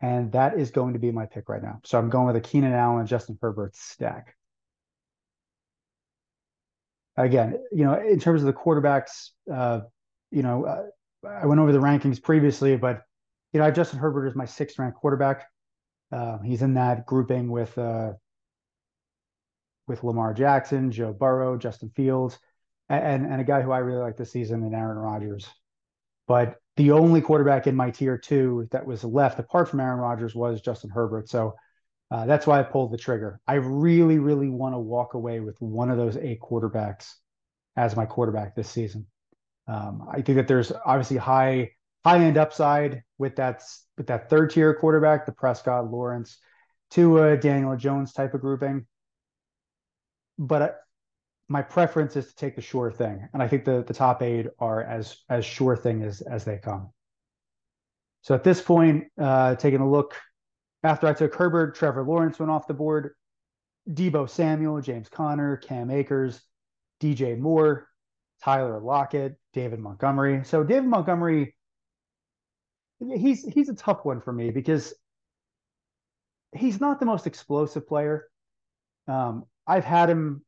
And 0.00 0.32
that 0.32 0.58
is 0.58 0.70
going 0.70 0.92
to 0.92 0.98
be 0.98 1.10
my 1.10 1.26
pick 1.26 1.48
right 1.48 1.62
now. 1.62 1.80
So 1.84 1.98
I'm 1.98 2.10
going 2.10 2.26
with 2.26 2.36
a 2.36 2.40
Keenan 2.40 2.72
Allen, 2.72 3.06
Justin 3.06 3.38
Herbert 3.40 3.74
stack. 3.74 4.36
Again, 7.16 7.58
you 7.72 7.84
know, 7.84 7.94
in 7.94 8.20
terms 8.20 8.42
of 8.42 8.46
the 8.46 8.52
quarterbacks, 8.52 9.30
uh, 9.52 9.80
you 10.30 10.42
know, 10.42 10.64
uh, 10.64 10.82
I 11.26 11.46
went 11.46 11.60
over 11.60 11.72
the 11.72 11.78
rankings 11.78 12.22
previously, 12.22 12.76
but 12.76 13.02
you 13.52 13.58
know, 13.58 13.64
I 13.64 13.66
have 13.66 13.76
Justin 13.76 13.98
Herbert 13.98 14.26
as 14.26 14.34
my 14.34 14.44
sixth 14.44 14.78
ranked 14.78 14.98
quarterback. 14.98 15.46
Uh, 16.12 16.38
he's 16.38 16.62
in 16.62 16.74
that 16.74 17.06
grouping 17.06 17.48
with 17.50 17.76
uh, 17.78 18.12
with 19.86 20.04
Lamar 20.04 20.34
Jackson, 20.34 20.90
Joe 20.90 21.12
Burrow, 21.12 21.56
Justin 21.56 21.90
Fields, 21.94 22.38
and 22.88 23.26
and 23.26 23.40
a 23.40 23.44
guy 23.44 23.62
who 23.62 23.72
I 23.72 23.78
really 23.78 24.00
like 24.00 24.16
this 24.16 24.32
season, 24.32 24.62
and 24.62 24.74
Aaron 24.74 24.98
Rodgers. 24.98 25.48
But 26.26 26.56
the 26.76 26.92
only 26.92 27.20
quarterback 27.20 27.66
in 27.66 27.76
my 27.76 27.90
tier 27.90 28.18
two 28.18 28.68
that 28.72 28.86
was 28.86 29.04
left 29.04 29.38
apart 29.38 29.68
from 29.68 29.80
Aaron 29.80 30.00
Rodgers 30.00 30.34
was 30.34 30.60
Justin 30.60 30.90
Herbert. 30.90 31.28
So 31.28 31.54
uh, 32.10 32.26
that's 32.26 32.46
why 32.46 32.60
I 32.60 32.62
pulled 32.62 32.92
the 32.92 32.98
trigger. 32.98 33.40
I 33.46 33.54
really, 33.54 34.18
really 34.18 34.48
want 34.48 34.74
to 34.74 34.78
walk 34.78 35.14
away 35.14 35.40
with 35.40 35.60
one 35.60 35.90
of 35.90 35.96
those 35.96 36.16
eight 36.16 36.40
quarterbacks 36.40 37.12
as 37.76 37.96
my 37.96 38.06
quarterback 38.06 38.54
this 38.54 38.70
season. 38.70 39.06
Um, 39.66 40.06
I 40.10 40.20
think 40.22 40.36
that 40.36 40.48
there's 40.48 40.72
obviously 40.84 41.16
high 41.16 41.72
high 42.04 42.22
end 42.22 42.36
upside 42.36 43.02
with 43.18 43.36
that 43.36 43.62
with 43.96 44.06
that 44.08 44.28
third 44.28 44.50
tier 44.50 44.74
quarterback, 44.74 45.26
the 45.26 45.32
Prescott, 45.32 45.90
Lawrence, 45.90 46.38
Tua, 46.90 47.36
Daniel 47.36 47.76
Jones 47.76 48.12
type 48.12 48.34
of 48.34 48.40
grouping. 48.40 48.86
But 50.38 50.62
I, 50.62 50.70
my 51.48 51.62
preference 51.62 52.16
is 52.16 52.28
to 52.28 52.34
take 52.34 52.56
the 52.56 52.62
sure 52.62 52.90
thing, 52.90 53.28
and 53.32 53.42
I 53.42 53.48
think 53.48 53.64
the 53.64 53.84
the 53.86 53.94
top 53.94 54.22
eight 54.22 54.46
are 54.58 54.82
as 54.82 55.16
as 55.28 55.44
sure 55.44 55.76
thing 55.76 56.02
as 56.02 56.20
as 56.22 56.44
they 56.44 56.58
come. 56.58 56.90
So 58.22 58.34
at 58.34 58.44
this 58.44 58.60
point, 58.62 59.04
uh, 59.20 59.54
taking 59.56 59.80
a 59.80 59.90
look 59.90 60.14
after 60.82 61.06
I 61.06 61.12
took 61.12 61.34
Herbert, 61.34 61.74
Trevor 61.74 62.02
Lawrence 62.02 62.38
went 62.38 62.50
off 62.50 62.66
the 62.66 62.74
board. 62.74 63.10
Deebo 63.88 64.28
Samuel, 64.28 64.80
James 64.80 65.08
Conner, 65.10 65.58
Cam 65.58 65.90
Akers, 65.90 66.40
DJ 67.02 67.38
Moore, 67.38 67.88
Tyler 68.42 68.80
Lockett, 68.80 69.36
David 69.52 69.78
Montgomery. 69.78 70.42
So 70.44 70.64
David 70.64 70.88
Montgomery, 70.88 71.54
he's 72.98 73.44
he's 73.44 73.68
a 73.68 73.74
tough 73.74 74.04
one 74.04 74.20
for 74.20 74.32
me 74.32 74.50
because 74.50 74.94
he's 76.54 76.80
not 76.80 77.00
the 77.00 77.06
most 77.06 77.26
explosive 77.26 77.86
player. 77.86 78.28
Um, 79.06 79.44
I've 79.66 79.84
had 79.84 80.10
him. 80.10 80.44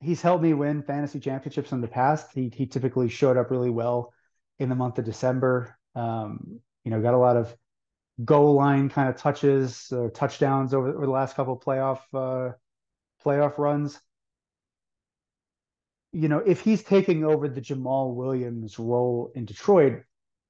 He's 0.00 0.22
helped 0.22 0.42
me 0.42 0.54
win 0.54 0.82
fantasy 0.82 1.20
championships 1.20 1.72
in 1.72 1.80
the 1.80 1.88
past. 1.88 2.32
He 2.34 2.50
he 2.54 2.66
typically 2.66 3.08
showed 3.08 3.36
up 3.36 3.50
really 3.50 3.70
well 3.70 4.12
in 4.58 4.68
the 4.68 4.74
month 4.74 4.98
of 4.98 5.04
December. 5.04 5.76
Um, 5.94 6.60
you 6.84 6.90
know, 6.90 7.00
got 7.00 7.14
a 7.14 7.18
lot 7.18 7.36
of 7.36 7.54
goal 8.24 8.54
line 8.54 8.88
kind 8.88 9.08
of 9.08 9.16
touches, 9.16 9.90
uh, 9.92 10.08
touchdowns 10.14 10.74
over, 10.74 10.88
over 10.88 11.06
the 11.06 11.12
last 11.12 11.36
couple 11.36 11.54
of 11.54 11.60
playoff 11.60 12.00
uh, 12.14 12.52
playoff 13.24 13.58
runs 13.58 14.00
you 16.12 16.28
know, 16.28 16.38
if 16.38 16.60
he's 16.60 16.82
taking 16.82 17.24
over 17.24 17.48
the 17.48 17.60
Jamaal 17.60 18.14
Williams 18.14 18.78
role 18.78 19.30
in 19.34 19.44
Detroit, 19.44 20.02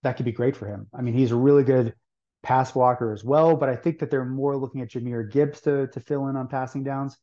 that 0.03 0.17
could 0.17 0.25
be 0.25 0.33
great 0.33 0.57
for 0.57 0.67
him. 0.67 0.87
I 0.95 1.03
mean, 1.03 1.15
he's 1.15 1.33
a 1.33 1.37
really 1.37 1.65
good 1.65 1.95
pass 2.43 2.73
blocker 2.73 3.12
as 3.12 3.23
well, 3.23 3.57
but 3.57 3.69
I 3.69 3.77
think 3.77 3.99
that 3.99 4.11
they're 4.11 4.25
more 4.25 4.57
looking 4.57 4.81
at 4.81 4.89
Jahmyr 4.89 5.31
Gibbs 5.31 5.61
to 5.62 5.89
to 5.89 6.00
fill 6.00 6.29
in 6.29 6.37
on 6.37 6.49
passing 6.49 6.83
downs. 6.83 7.19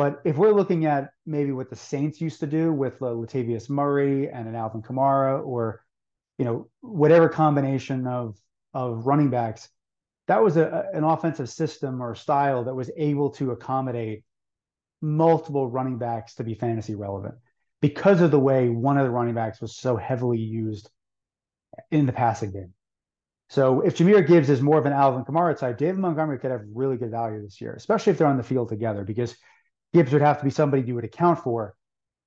But 0.00 0.22
if 0.24 0.38
we're 0.38 0.54
looking 0.54 0.86
at 0.86 1.10
maybe 1.26 1.52
what 1.52 1.68
the 1.68 1.76
Saints 1.76 2.22
used 2.22 2.40
to 2.40 2.46
do 2.46 2.72
with 2.72 2.94
uh, 3.02 3.08
Latavius 3.08 3.68
Murray 3.68 4.30
and 4.30 4.48
an 4.48 4.54
Alvin 4.54 4.80
Kamara, 4.80 5.46
or 5.46 5.84
you 6.38 6.46
know 6.46 6.70
whatever 6.80 7.28
combination 7.28 8.06
of 8.06 8.38
of 8.72 9.06
running 9.06 9.28
backs, 9.28 9.68
that 10.26 10.42
was 10.42 10.56
a, 10.56 10.86
an 10.94 11.04
offensive 11.04 11.50
system 11.50 12.00
or 12.00 12.14
style 12.14 12.64
that 12.64 12.74
was 12.74 12.90
able 12.96 13.28
to 13.32 13.50
accommodate 13.50 14.24
multiple 15.02 15.68
running 15.68 15.98
backs 15.98 16.34
to 16.36 16.44
be 16.44 16.54
fantasy 16.54 16.94
relevant 16.94 17.34
because 17.82 18.22
of 18.22 18.30
the 18.30 18.40
way 18.40 18.70
one 18.70 18.96
of 18.96 19.04
the 19.04 19.10
running 19.10 19.34
backs 19.34 19.60
was 19.60 19.76
so 19.76 19.98
heavily 19.98 20.38
used 20.38 20.88
in 21.90 22.06
the 22.06 22.12
passing 22.14 22.52
game. 22.52 22.72
So 23.50 23.82
if 23.82 23.98
Jahmyr 23.98 24.26
Gibbs 24.26 24.48
is 24.48 24.62
more 24.62 24.78
of 24.78 24.86
an 24.86 24.94
Alvin 24.94 25.26
Kamara 25.26 25.58
type, 25.58 25.76
David 25.76 25.98
Montgomery 25.98 26.38
could 26.38 26.52
have 26.52 26.62
really 26.72 26.96
good 26.96 27.10
value 27.10 27.42
this 27.42 27.60
year, 27.60 27.74
especially 27.74 28.12
if 28.12 28.16
they're 28.16 28.28
on 28.28 28.38
the 28.38 28.42
field 28.42 28.70
together, 28.70 29.04
because 29.04 29.36
Gibbs 29.92 30.12
would 30.12 30.22
have 30.22 30.38
to 30.38 30.44
be 30.44 30.50
somebody 30.50 30.82
you 30.82 30.94
would 30.94 31.04
account 31.04 31.40
for. 31.40 31.74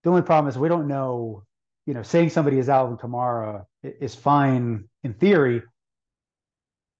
The 0.03 0.09
only 0.09 0.21
problem 0.21 0.49
is 0.49 0.57
we 0.57 0.67
don't 0.69 0.87
know, 0.87 1.43
you 1.85 1.93
know, 1.93 2.03
saying 2.03 2.29
somebody 2.29 2.59
is 2.59 2.69
Alvin 2.69 2.97
Kamara 2.97 3.65
is 3.83 4.15
fine 4.15 4.85
in 5.03 5.13
theory, 5.13 5.63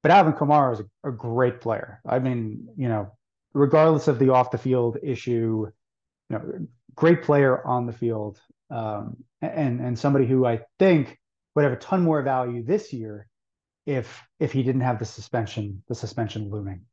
but 0.02 0.12
Alvin 0.12 0.34
Kamara 0.34 0.74
is 0.74 0.80
a, 0.80 1.10
a 1.10 1.12
great 1.12 1.62
player. 1.62 2.02
I 2.06 2.20
mean, 2.20 2.68
you 2.78 2.88
know, 2.88 3.12
regardless 3.54 4.08
of 4.08 4.20
the 4.20 4.30
off 4.30 4.52
the 4.52 4.58
field 4.58 4.98
issue, 5.04 5.68
you 6.30 6.38
know, 6.38 6.68
great 6.96 7.24
player 7.24 7.66
on 7.66 7.86
the 7.86 7.94
field, 7.94 8.40
um, 8.70 9.18
and 9.42 9.82
and 9.82 10.00
somebody 10.00 10.26
who 10.26 10.46
I 10.46 10.62
think 10.80 11.20
would 11.56 11.64
have 11.64 11.74
a 11.74 11.78
ton 11.78 12.02
more 12.04 12.22
value 12.22 12.64
this 12.64 12.94
year 12.94 13.28
if 13.86 14.22
if 14.40 14.52
he 14.52 14.64
didn't 14.64 14.82
have 14.82 15.00
the 15.00 15.06
suspension 15.06 15.84
the 15.88 15.96
suspension 15.96 16.50
looming. 16.50 16.86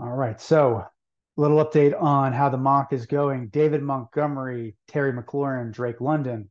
All 0.00 0.10
right, 0.10 0.40
so 0.40 0.78
a 0.78 1.40
little 1.40 1.64
update 1.64 2.00
on 2.00 2.32
how 2.32 2.48
the 2.48 2.56
mock 2.56 2.92
is 2.92 3.06
going. 3.06 3.46
David 3.48 3.80
Montgomery, 3.80 4.74
Terry 4.88 5.12
McLaurin, 5.12 5.72
Drake 5.72 6.00
London, 6.00 6.50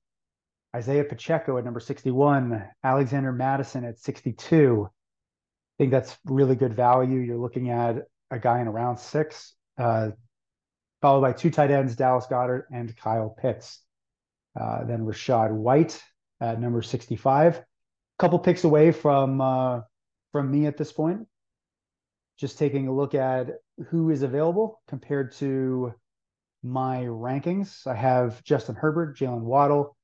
Isaiah 0.74 1.04
Pacheco 1.04 1.58
at 1.58 1.66
number 1.66 1.82
61, 1.82 2.64
Alexander 2.86 3.34
Mattison 3.34 3.84
at 3.84 4.00
62. 4.00 4.88
I 4.88 4.92
think 5.78 5.92
that's 5.92 6.18
really 6.24 6.56
good 6.56 6.74
value. 6.74 7.20
You're 7.20 7.38
looking 7.38 7.70
at 7.70 7.98
a 8.32 8.40
guy 8.40 8.62
in 8.62 8.68
around 8.68 8.98
six, 8.98 9.54
uh, 9.78 10.12
followed 11.02 11.22
by 11.22 11.34
two 11.34 11.52
tight 11.52 11.70
ends, 11.70 11.98
Dallas 11.98 12.28
Goedert 12.28 12.64
and 12.72 12.96
Kyle 12.96 13.30
Pitts. 13.30 13.82
Uh, 14.60 14.86
then 14.86 15.02
Rachaad 15.02 15.52
White 15.52 16.02
at 16.40 16.62
number 16.62 16.82
65. 16.82 17.58
A 17.58 17.66
couple 18.20 18.40
picks 18.40 18.64
away 18.64 18.94
from 18.94 19.42
uh, 19.42 19.82
from 20.32 20.50
me 20.50 20.66
at 20.66 20.78
this 20.78 20.94
point. 20.94 21.28
Just 22.44 22.58
taking 22.58 22.90
a 22.90 22.94
look 22.94 23.16
at 23.16 23.52
who 23.88 24.10
is 24.10 24.22
available 24.22 24.82
compared 24.90 25.32
to 25.36 25.94
my 26.62 27.04
rankings. 27.04 27.88
I 27.88 27.96
have 27.96 28.44
Justin 28.44 28.76
Herbert, 28.76 29.18
Jalen 29.18 29.44
Waddle, 29.44 29.96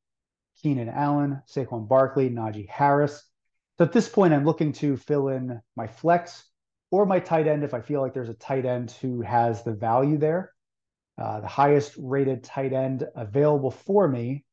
Keenan 0.62 0.88
Allen, 0.88 1.41
Saquon 1.53 1.89
Barkley, 1.89 2.29
Najee 2.29 2.69
Harris. 2.69 3.22
So 3.77 3.84
at 3.84 3.91
this 3.91 4.08
point, 4.08 4.34
I'm 4.34 4.46
looking 4.46 4.72
to 4.72 4.96
fill 4.96 5.27
in 5.27 5.60
my 5.75 5.88
flex 5.88 6.46
or 6.91 7.05
my 7.05 7.19
tight 7.19 7.46
end 7.46 7.65
if 7.65 7.74
I 7.74 7.81
feel 7.81 8.00
like 8.00 8.13
there's 8.13 8.29
a 8.29 8.34
tight 8.36 8.65
end 8.65 8.91
who 9.01 9.19
has 9.19 9.63
the 9.63 9.74
value 9.74 10.17
there. 10.17 10.53
Uh, 11.22 11.41
the 11.41 11.48
highest 11.48 11.91
rated 11.98 12.46
tight 12.46 12.72
end 12.72 13.05
available 13.17 13.72
for 13.72 14.08
me 14.08 14.46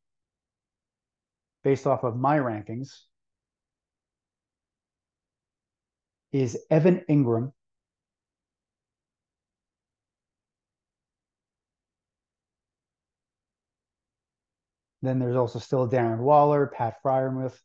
based 1.63 1.87
off 1.87 2.03
of 2.03 2.17
my 2.17 2.39
rankings 2.39 2.89
is 6.33 6.59
Evan 6.69 7.05
Engram. 7.09 7.53
Then 15.07 15.19
there's 15.19 15.37
also 15.37 15.59
still 15.59 15.89
Darren 15.89 16.19
Waller, 16.19 16.67
Pat 16.67 16.97
Freiermuth, 17.05 17.59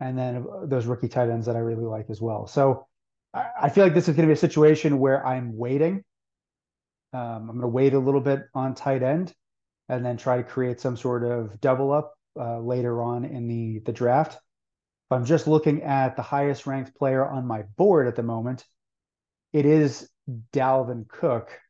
and 0.00 0.18
then 0.18 0.46
those 0.64 0.86
rookie 0.86 1.08
tight 1.08 1.30
ends 1.30 1.46
that 1.46 1.56
I 1.56 1.60
really 1.60 1.84
like 1.84 2.10
as 2.10 2.20
well. 2.20 2.46
So 2.46 2.86
I 3.34 3.68
feel 3.68 3.84
like 3.84 3.94
this 3.94 4.08
is 4.08 4.14
going 4.14 4.28
to 4.28 4.32
be 4.32 4.36
a 4.36 4.36
situation 4.36 4.98
where 4.98 5.26
I'm 5.26 5.56
waiting. 5.56 6.04
Um, 7.12 7.20
I'm 7.20 7.46
going 7.46 7.60
to 7.60 7.68
wait 7.68 7.94
a 7.94 7.98
little 7.98 8.20
bit 8.20 8.44
on 8.54 8.74
tight 8.74 9.02
end 9.02 9.32
and 9.88 10.04
then 10.04 10.16
try 10.16 10.36
to 10.36 10.44
create 10.44 10.80
some 10.80 10.96
sort 10.96 11.24
of 11.24 11.60
double 11.60 11.92
up 11.92 12.14
uh, 12.38 12.60
later 12.60 13.02
on 13.02 13.24
in 13.24 13.48
the, 13.48 13.80
the 13.80 13.92
draft. 13.92 14.34
If 14.34 15.12
I'm 15.12 15.24
just 15.24 15.46
looking 15.46 15.82
at 15.82 16.16
the 16.16 16.22
highest 16.22 16.66
ranked 16.66 16.94
player 16.96 17.26
on 17.26 17.46
my 17.46 17.62
board 17.76 18.06
at 18.06 18.16
the 18.16 18.22
moment, 18.22 18.64
it 19.52 19.66
is 19.66 20.08
Dalvin 20.52 21.08
Cook. 21.08 21.60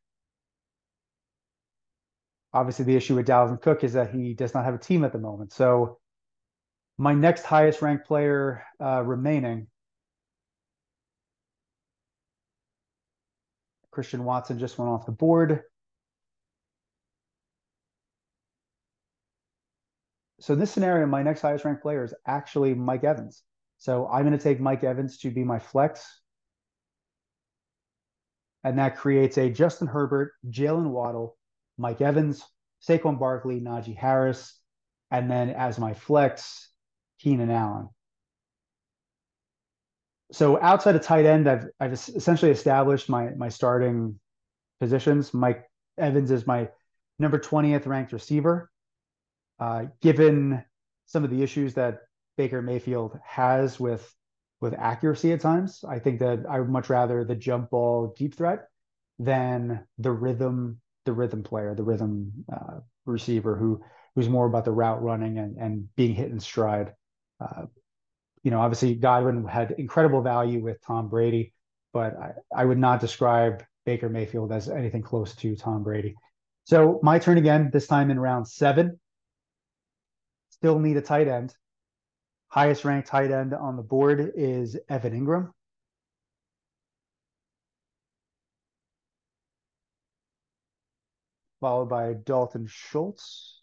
Obviously, 2.55 2.85
the 2.85 2.95
issue 2.95 3.15
with 3.15 3.27
Dalvin 3.27 3.61
Cook 3.61 3.83
is 3.83 3.93
that 3.93 4.11
he 4.11 4.33
does 4.33 4.53
not 4.53 4.65
have 4.65 4.73
a 4.73 4.79
team 4.79 5.03
at 5.03 5.11
the 5.11 5.19
moment. 5.19 5.51
So, 5.51 5.99
my 6.97 7.13
next 7.13 7.43
highest 7.43 7.81
ranked 7.81 8.07
player 8.07 8.63
uh, 8.81 9.03
remaining 9.03 9.67
Christian 13.95 14.25
Watson 14.25 14.59
just 14.59 14.77
went 14.77 14.89
off 14.89 15.05
the 15.05 15.13
board. 15.13 15.61
So 20.41 20.53
in 20.53 20.59
this 20.59 20.69
scenario, 20.69 21.07
my 21.07 21.23
next 21.23 21.41
highest 21.41 21.63
ranked 21.63 21.81
player 21.81 22.03
is 22.03 22.13
actually 22.27 22.73
Mike 22.73 23.05
Evans. 23.05 23.41
So 23.77 24.07
I'm 24.07 24.25
going 24.25 24.37
to 24.37 24.43
take 24.43 24.59
Mike 24.59 24.83
Evans 24.83 25.17
to 25.19 25.31
be 25.31 25.43
my 25.43 25.59
flex. 25.59 26.05
And 28.65 28.77
that 28.77 28.97
creates 28.97 29.37
a 29.37 29.49
Justin 29.49 29.87
Herbert, 29.87 30.33
Jalen 30.49 30.89
Waddle, 30.89 31.34
Mike 31.77 32.01
Evans, 32.01 32.43
Saquon 32.87 33.19
Barkley, 33.19 33.59
Najee 33.59 33.97
Harris, 33.97 34.59
and 35.11 35.29
then 35.29 35.49
as 35.49 35.79
my 35.79 35.93
flex, 35.93 36.69
Keenan 37.19 37.49
Allen 37.49 37.89
so 40.31 40.59
outside 40.61 40.95
of 40.95 41.01
tight 41.01 41.25
end, 41.25 41.47
I've 41.47 41.67
I've 41.79 41.93
essentially 41.93 42.51
established 42.51 43.09
my 43.09 43.29
my 43.37 43.49
starting 43.49 44.19
positions. 44.79 45.33
Mike 45.33 45.63
Evans 45.97 46.31
is 46.31 46.47
my 46.47 46.69
number 47.19 47.39
20th 47.39 47.85
ranked 47.85 48.11
receiver. 48.11 48.69
Uh, 49.59 49.85
given 50.01 50.63
some 51.05 51.23
of 51.23 51.29
the 51.29 51.41
issues 51.43 51.75
that 51.75 52.01
Baker 52.37 52.61
Mayfield 52.61 53.17
has 53.23 53.79
with 53.79 54.13
with 54.61 54.73
accuracy 54.73 55.31
at 55.31 55.41
times, 55.41 55.83
I 55.87 55.99
think 55.99 56.19
that 56.19 56.45
I 56.49 56.59
would 56.59 56.69
much 56.69 56.89
rather 56.89 57.23
the 57.23 57.35
jump 57.35 57.69
ball 57.69 58.13
deep 58.17 58.35
threat 58.35 58.67
than 59.19 59.85
the 59.97 60.11
rhythm 60.11 60.81
the 61.05 61.13
rhythm 61.13 61.43
player, 61.43 61.73
the 61.75 61.83
rhythm 61.83 62.31
uh, 62.51 62.79
receiver 63.05 63.55
who 63.55 63.81
who's 64.15 64.29
more 64.29 64.47
about 64.47 64.65
the 64.65 64.71
route 64.71 65.01
running 65.01 65.37
and 65.37 65.57
and 65.57 65.95
being 65.95 66.13
hit 66.13 66.31
in 66.31 66.39
stride. 66.39 66.93
Uh, 67.39 67.63
you 68.43 68.51
know, 68.51 68.59
obviously 68.59 68.95
Godwin 68.95 69.45
had 69.45 69.71
incredible 69.77 70.21
value 70.21 70.61
with 70.61 70.81
Tom 70.85 71.09
Brady, 71.09 71.53
but 71.93 72.15
I, 72.15 72.31
I 72.55 72.65
would 72.65 72.77
not 72.77 73.01
describe 73.01 73.63
Baker 73.85 74.09
Mayfield 74.09 74.51
as 74.51 74.69
anything 74.69 75.01
close 75.01 75.35
to 75.37 75.55
Tom 75.55 75.83
Brady. 75.83 76.15
So 76.65 76.99
my 77.03 77.19
turn 77.19 77.37
again, 77.37 77.69
this 77.71 77.87
time 77.87 78.11
in 78.11 78.19
round 78.19 78.47
seven. 78.47 78.99
Still 80.49 80.79
need 80.79 80.97
a 80.97 81.01
tight 81.01 81.27
end. 81.27 81.53
Highest 82.47 82.85
ranked 82.85 83.07
tight 83.07 83.31
end 83.31 83.53
on 83.53 83.75
the 83.75 83.83
board 83.83 84.31
is 84.35 84.77
Evan 84.89 85.13
Engram. 85.13 85.51
Followed 91.61 91.89
by 91.89 92.13
Dalton 92.13 92.67
Schultz 92.67 93.61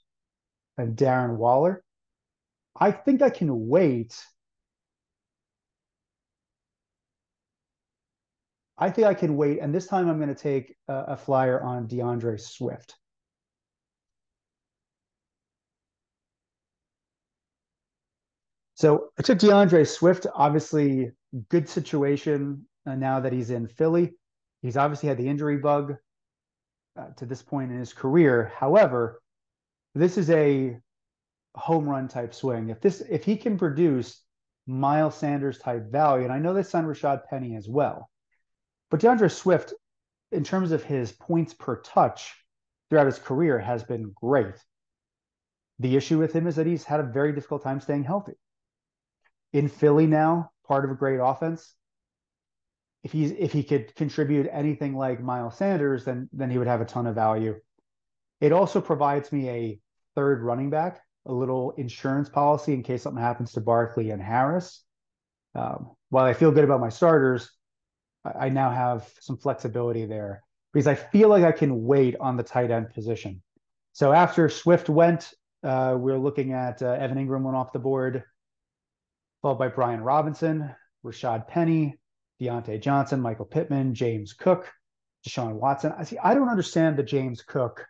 and 0.79 0.97
Darren 0.97 1.37
Waller. 1.37 1.85
I 2.75 2.91
think 2.91 3.23
I 3.23 3.31
can 3.31 3.69
wait 3.69 4.17
I 8.83 8.91
think 8.91 9.07
I 9.07 9.15
can 9.15 9.37
wait, 9.37 9.61
and 9.61 9.73
this 9.73 9.87
time 9.87 10.09
I'm 10.09 10.17
going 10.17 10.29
to 10.29 10.35
take 10.35 10.75
a, 10.89 11.05
a 11.09 11.17
flyer 11.17 11.63
on 11.63 11.87
D'Andre 11.87 12.37
Swift. 12.37 12.97
So 18.75 19.11
I 19.17 19.23
took 19.23 19.39
D'Andre 19.39 19.85
Swift. 19.85 20.27
Obviously, 20.35 21.13
good 21.49 21.69
situation 21.69 22.67
uh, 22.85 22.97
now 22.97 23.21
that 23.21 23.33
he's 23.33 23.51
in 23.51 23.69
Philly. 23.69 24.15
He's 24.63 24.77
obviously 24.77 25.09
had 25.09 25.19
the 25.19 25.29
injury 25.29 25.59
bug 25.59 25.95
uh, 26.97 27.09
to 27.17 27.27
this 27.27 27.43
point 27.43 27.71
in 27.71 27.79
his 27.79 27.93
career. 27.93 28.53
However, 28.57 29.21
this 29.95 30.19
is 30.19 30.31
a 30.31 30.79
home 31.55 31.89
run 31.89 32.09
type 32.09 32.35
swing. 32.35 32.71
If 32.71 32.81
this, 32.81 33.01
if 33.01 33.25
he 33.25 33.37
can 33.37 33.59
produce 33.59 34.23
Miles 34.67 35.17
Sanders 35.17 35.59
type 35.59 35.91
value, 35.91 36.25
and 36.25 36.33
I 36.33 36.39
know 36.39 36.55
they 36.55 36.63
signed 36.63 36.87
Rashaad 36.87 37.27
Penny 37.29 37.57
as 37.57 37.69
well. 37.69 38.09
But 38.91 39.01
D'Andre 39.01 39.29
Swift, 39.29 39.75
in 40.31 40.45
terms 40.45 40.73
of 40.73 40.85
his 40.85 41.13
points 41.13 41.55
per 41.55 41.81
touch 41.81 42.35
throughout 42.89 43.07
his 43.07 43.19
career, 43.19 43.59
has 43.59 43.83
been 43.83 44.13
great. 44.15 44.55
The 45.79 45.97
issue 45.97 46.19
with 46.19 46.33
him 46.33 46.47
is 46.47 46.57
that 46.57 46.67
he's 46.67 46.85
had 46.85 47.01
a 47.01 47.05
very 47.05 47.33
difficult 47.33 47.63
time 47.63 47.81
staying 47.81 48.05
healthy. 48.05 48.35
In 49.53 49.69
Philly 49.69 50.07
now, 50.07 50.51
part 50.67 50.85
of 50.85 50.91
a 50.91 50.95
great 50.95 51.19
offense. 51.19 51.75
If 53.05 53.13
he's 53.13 53.33
if 53.33 53.53
he 53.53 53.63
could 53.65 53.95
contribute 53.97 54.49
anything 54.53 54.95
like 54.95 55.21
Miles 55.21 55.57
Sanders, 55.57 56.05
then 56.05 56.29
then 56.33 56.51
he 56.51 56.59
would 56.59 56.69
have 56.69 56.81
a 56.81 56.85
ton 56.85 57.07
of 57.07 57.15
value. 57.15 57.59
It 58.41 58.53
also 58.53 58.81
provides 58.81 59.33
me 59.33 59.49
a 59.49 59.81
third 60.15 60.43
running 60.43 60.71
back, 60.71 61.01
a 61.27 61.33
little 61.33 61.73
insurance 61.73 62.29
policy 62.29 62.75
in 62.75 62.83
case 62.83 63.03
something 63.03 63.23
happens 63.23 63.53
to 63.53 63.61
Barkley 63.61 64.11
and 64.11 64.23
Harris. 64.23 64.85
Um, 65.55 65.91
while 66.11 66.25
I 66.25 66.33
feel 66.33 66.53
good 66.53 66.65
about 66.65 66.81
my 66.81 66.89
starters, 66.89 67.51
I 68.25 68.49
now 68.49 68.71
have 68.71 69.11
some 69.21 69.37
flexibility 69.37 70.07
there 70.07 70.43
because 70.73 70.87
I 70.87 70.95
feel 70.95 71.29
like 71.29 71.45
I 71.45 71.53
can 71.53 71.85
wait 71.85 72.17
on 72.21 72.37
the 72.37 72.43
tight 72.43 72.71
end 72.71 72.93
position. 72.95 73.43
So 73.93 74.13
after 74.13 74.49
Swift 74.49 74.89
went, 74.89 75.33
uh, 75.63 75.97
we're 75.99 76.19
looking 76.19 76.53
at 76.53 76.83
uh, 76.83 76.93
Evan 76.93 77.19
Engram 77.19 77.43
went 77.43 77.57
off 77.57 77.73
the 77.73 77.79
board, 77.79 78.23
followed 79.43 79.59
by 79.59 79.69
Brian 79.69 80.01
Robinson, 80.01 80.75
Rashaad 81.05 81.47
Penny, 81.49 81.97
Diontae 82.43 82.81
Johnson, 82.81 83.21
Michael 83.21 83.45
Pittman, 83.45 83.95
James 83.95 84.33
Cook, 84.33 84.71
Deshaun 85.27 85.55
Watson. 85.55 85.95
I 85.97 86.05
see. 86.05 86.19
I 86.19 86.35
don't 86.35 86.49
understand 86.49 86.97
the 86.97 87.03
James 87.03 87.43
Cook. 87.43 87.87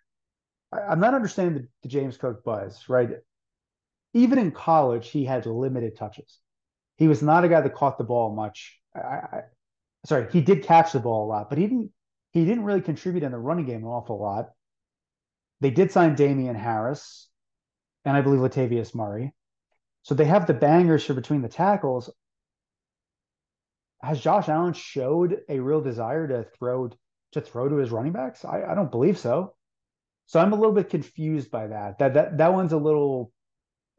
I, 0.72 0.92
am 0.92 1.00
not 1.00 1.14
understanding 1.14 1.62
the, 1.62 1.68
the 1.82 1.88
James 1.88 2.16
Cook 2.16 2.44
buzz, 2.44 2.88
right? 2.88 3.10
Even 4.14 4.38
in 4.38 4.50
college, 4.50 5.08
he 5.08 5.24
had 5.24 5.46
limited 5.46 5.96
touches. 5.96 6.38
He 6.96 7.08
was 7.08 7.22
not 7.22 7.44
a 7.44 7.48
guy 7.48 7.62
that 7.62 7.74
caught 7.74 7.96
the 7.96 8.04
ball 8.04 8.34
much. 8.34 8.78
I, 8.94 9.40
sorry, 10.04 10.28
he 10.30 10.42
did 10.42 10.64
catch 10.64 10.92
the 10.92 11.00
ball 11.00 11.26
a 11.26 11.28
lot, 11.28 11.48
but 11.48 11.58
he 11.58 11.66
didn't 11.66 11.90
he 12.32 12.44
didn't 12.44 12.64
really 12.64 12.80
contribute 12.80 13.24
in 13.24 13.32
the 13.32 13.38
running 13.38 13.66
game 13.66 13.82
an 13.82 13.84
awful 13.84 14.20
lot. 14.20 14.50
They 15.60 15.70
did 15.70 15.92
sign 15.92 16.14
Damien 16.14 16.56
Harris 16.56 17.28
and 18.04 18.16
I 18.16 18.22
believe 18.22 18.40
Latavius 18.40 18.94
Murray. 18.94 19.34
So 20.02 20.14
they 20.14 20.24
have 20.24 20.46
the 20.46 20.54
bangers 20.54 21.04
for 21.04 21.14
between 21.14 21.42
the 21.42 21.48
tackles. 21.48 22.10
Has 24.02 24.20
Josh 24.20 24.48
Allen 24.48 24.72
showed 24.72 25.40
a 25.48 25.60
real 25.60 25.80
desire 25.80 26.26
to 26.28 26.46
throw 26.58 26.90
to 27.32 27.40
throw 27.40 27.68
to 27.68 27.76
his 27.76 27.90
running 27.90 28.12
backs? 28.12 28.44
I, 28.44 28.62
I 28.64 28.74
don't 28.74 28.90
believe 28.90 29.18
so. 29.18 29.54
So 30.26 30.40
I'm 30.40 30.52
a 30.52 30.56
little 30.56 30.74
bit 30.74 30.90
confused 30.90 31.50
by 31.50 31.68
that. 31.68 31.98
That 31.98 32.14
that 32.14 32.38
that 32.38 32.52
one's 32.52 32.72
a 32.72 32.78
little 32.78 33.32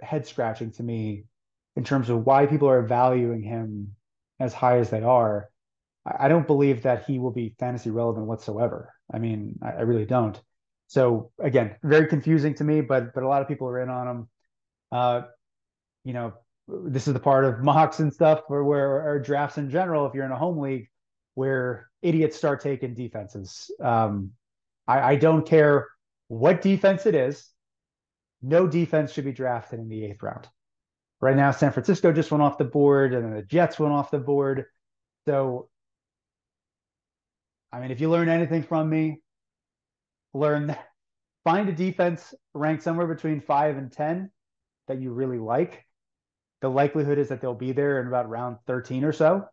head 0.02 0.28
scratching 0.28 0.72
to 0.72 0.84
me 0.84 1.26
in 1.76 1.84
terms 1.84 2.10
of 2.10 2.26
why 2.26 2.46
people 2.46 2.70
are 2.70 2.82
valuing 2.86 3.42
him 3.42 3.96
as 4.39 4.54
high 4.54 4.80
as 4.80 4.89
they 4.89 5.02
are. 5.02 5.50
I, 6.06 6.26
I 6.26 6.28
don't 6.28 6.48
believe 6.48 6.84
that 6.84 7.06
he 7.06 7.20
will 7.20 7.32
be 7.32 7.56
fantasy 7.60 7.89
relevant 7.89 8.28
whatsoever. 8.28 8.94
I 9.13 9.20
mean, 9.20 9.60
I, 9.62 9.70
I 9.70 9.82
really 9.82 10.06
don't. 10.06 10.39
So 10.88 11.32
again, 11.39 11.76
very 11.82 12.08
confusing 12.08 12.56
to 12.56 12.63
me, 12.63 12.82
but 12.82 13.13
but 13.13 13.24
a 13.24 13.28
lot 13.28 13.42
of 13.42 13.48
people 13.48 13.68
are 13.68 13.82
in 13.82 13.89
on 13.89 14.08
him. 14.08 14.30
Uh, 14.92 15.22
you 16.04 16.13
know, 16.13 16.34
this 16.67 17.08
is 17.08 17.13
the 17.13 17.19
part 17.19 17.45
of 17.45 17.60
mocks 17.63 17.99
and 17.99 18.13
stuff 18.13 18.41
where, 18.47 18.63
where 18.63 19.08
or 19.08 19.19
drafts 19.19 19.58
in 19.58 19.69
general. 19.69 20.06
If 20.06 20.13
you're 20.13 20.26
in 20.26 20.32
a 20.32 20.38
home 20.38 20.60
league, 20.60 20.88
where 21.36 21.89
idiots 22.02 22.38
start 22.38 22.62
taking 22.62 22.93
defenses. 22.93 23.71
Um, 23.82 24.32
I, 24.88 25.13
I 25.13 25.15
don't 25.15 25.47
care 25.47 25.88
what 26.28 26.62
defense 26.62 27.06
it 27.06 27.15
is. 27.15 27.49
No 28.41 28.67
defense 28.67 29.12
should 29.12 29.26
be 29.26 29.32
drafted 29.32 29.80
in 29.80 29.89
the 29.89 30.06
eighth 30.06 30.21
round. 30.21 30.47
Right 31.21 31.36
now, 31.36 31.52
San 31.52 31.71
Francisco 31.71 32.12
just 32.12 32.32
went 32.32 32.43
off 32.43 32.58
the 32.58 32.65
board, 32.65 33.13
and 33.13 33.36
the 33.36 33.41
Jets 33.43 33.80
went 33.80 33.93
off 33.93 34.12
the 34.12 34.19
board. 34.19 34.65
So, 35.26 35.69
I 37.71 37.80
mean, 37.80 37.91
if 37.91 38.02
you 38.02 38.10
learn 38.10 38.28
anything 38.28 38.63
from 38.63 38.89
me, 38.89 39.21
learn 40.34 40.67
that 40.67 40.86
find 41.43 41.67
a 41.69 41.73
defense 41.73 42.34
ranked 42.54 42.84
somewhere 42.84 43.08
between 43.08 43.41
five 43.41 43.78
and 43.78 43.91
10 43.91 44.30
that 44.88 45.02
you 45.02 45.12
really 45.12 45.39
like. 45.39 45.86
The 46.63 46.69
likelihood 46.69 47.17
is 47.17 47.28
that 47.28 47.41
they'll 47.41 47.54
be 47.54 47.73
there 47.73 47.99
in 47.99 48.08
about 48.08 48.30
round 48.30 48.56
13 48.67 49.04
or 49.04 49.12
so. 49.12 49.45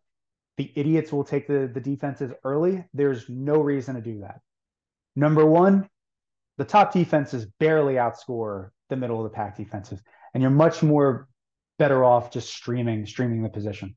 The 0.58 0.72
idiots 0.76 1.12
will 1.12 1.24
take 1.24 1.48
the, 1.48 1.68
the 1.74 1.80
defenses 1.80 2.30
early. 2.44 2.84
There's 2.94 3.28
no 3.28 3.60
reason 3.60 3.96
to 3.96 4.00
do 4.00 4.20
that. 4.20 4.38
Number 5.16 5.44
one, 5.44 5.88
the 6.56 6.64
top 6.64 6.92
defenses 6.92 7.46
barely 7.58 7.94
outscore 7.94 8.70
the 8.90 8.96
middle 8.96 9.18
of 9.18 9.24
the 9.24 9.34
pack 9.34 9.56
defenses, 9.56 10.00
and 10.34 10.40
you're 10.40 10.52
much 10.52 10.84
more 10.84 11.26
better 11.80 12.04
off 12.04 12.30
just 12.30 12.54
streaming 12.54 13.04
streaming 13.06 13.42
the 13.42 13.48
position. 13.48 13.96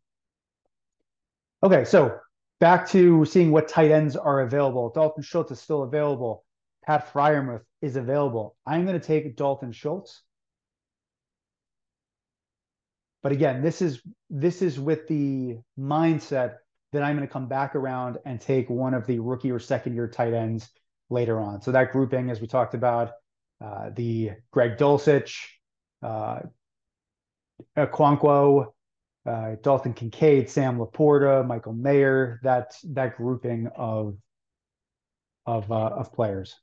Okay, 1.62 1.86
so 1.86 2.18
back 2.60 2.90
to 2.90 3.26
seeing 3.26 3.52
what 3.52 3.68
tight 3.68 3.92
ends 3.92 4.16
are 4.16 4.42
available. 4.42 4.90
Dalton 4.90 5.22
Schultz 5.22 5.52
is 5.52 5.60
still 5.60 5.84
available. 5.84 6.46
Pat 6.84 7.14
Freiermuth 7.14 7.62
is 7.80 7.96
available. 7.96 8.56
I'm 8.66 8.88
going 8.88 9.00
to 9.00 9.06
take 9.06 9.36
Dalton 9.36 9.72
Schultz. 9.72 10.24
But 13.24 13.32
again, 13.32 13.62
this 13.62 13.82
is 13.82 14.02
this 14.30 14.62
is 14.62 14.80
with 14.80 15.08
the 15.08 15.58
mindset 15.80 16.58
that 16.92 17.02
I'm 17.02 17.16
going 17.16 17.28
to 17.28 17.32
come 17.32 17.48
back 17.48 17.76
around 17.76 18.20
and 18.26 18.40
take 18.40 18.70
one 18.70 18.94
of 18.94 19.08
the 19.08 19.20
rookie 19.20 19.50
or 19.50 19.60
second 19.60 19.96
year 19.96 20.08
tight 20.08 20.34
ends 20.34 20.70
later 21.10 21.40
on. 21.40 21.62
So 21.62 21.72
that 21.72 21.92
grouping, 21.92 22.30
as 22.30 22.42
we 22.42 22.48
talked 22.48 22.76
about, 22.76 23.12
uh, 23.64 23.90
the 23.96 24.32
Greg 24.52 24.78
Dulcich, 24.78 25.38
uh, 26.04 26.40
Okonkwo, 27.78 28.74
uh, 29.26 29.56
Dalton 29.64 29.94
Kincaid, 29.94 30.50
Sam 30.50 30.78
LaPorta, 30.78 31.48
Michael 31.48 31.74
Mayer, 31.74 32.42
that 32.44 32.76
that 32.90 33.16
grouping 33.16 33.70
of 33.76 34.18
of 35.46 35.72
uh, 35.72 35.76
of 35.76 36.12
players. 36.14 36.56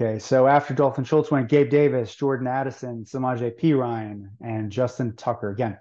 Okay, 0.00 0.18
so 0.18 0.46
after 0.46 0.72
Dalton 0.72 1.04
Schultz 1.04 1.30
went 1.30 1.50
Gabe 1.50 1.68
Davis, 1.68 2.14
Jordan 2.14 2.46
Addison, 2.46 3.04
Samaje 3.04 3.78
Ryan, 3.78 4.30
and 4.40 4.72
Justin 4.72 5.14
Tucker. 5.14 5.50
Again, 5.50 5.78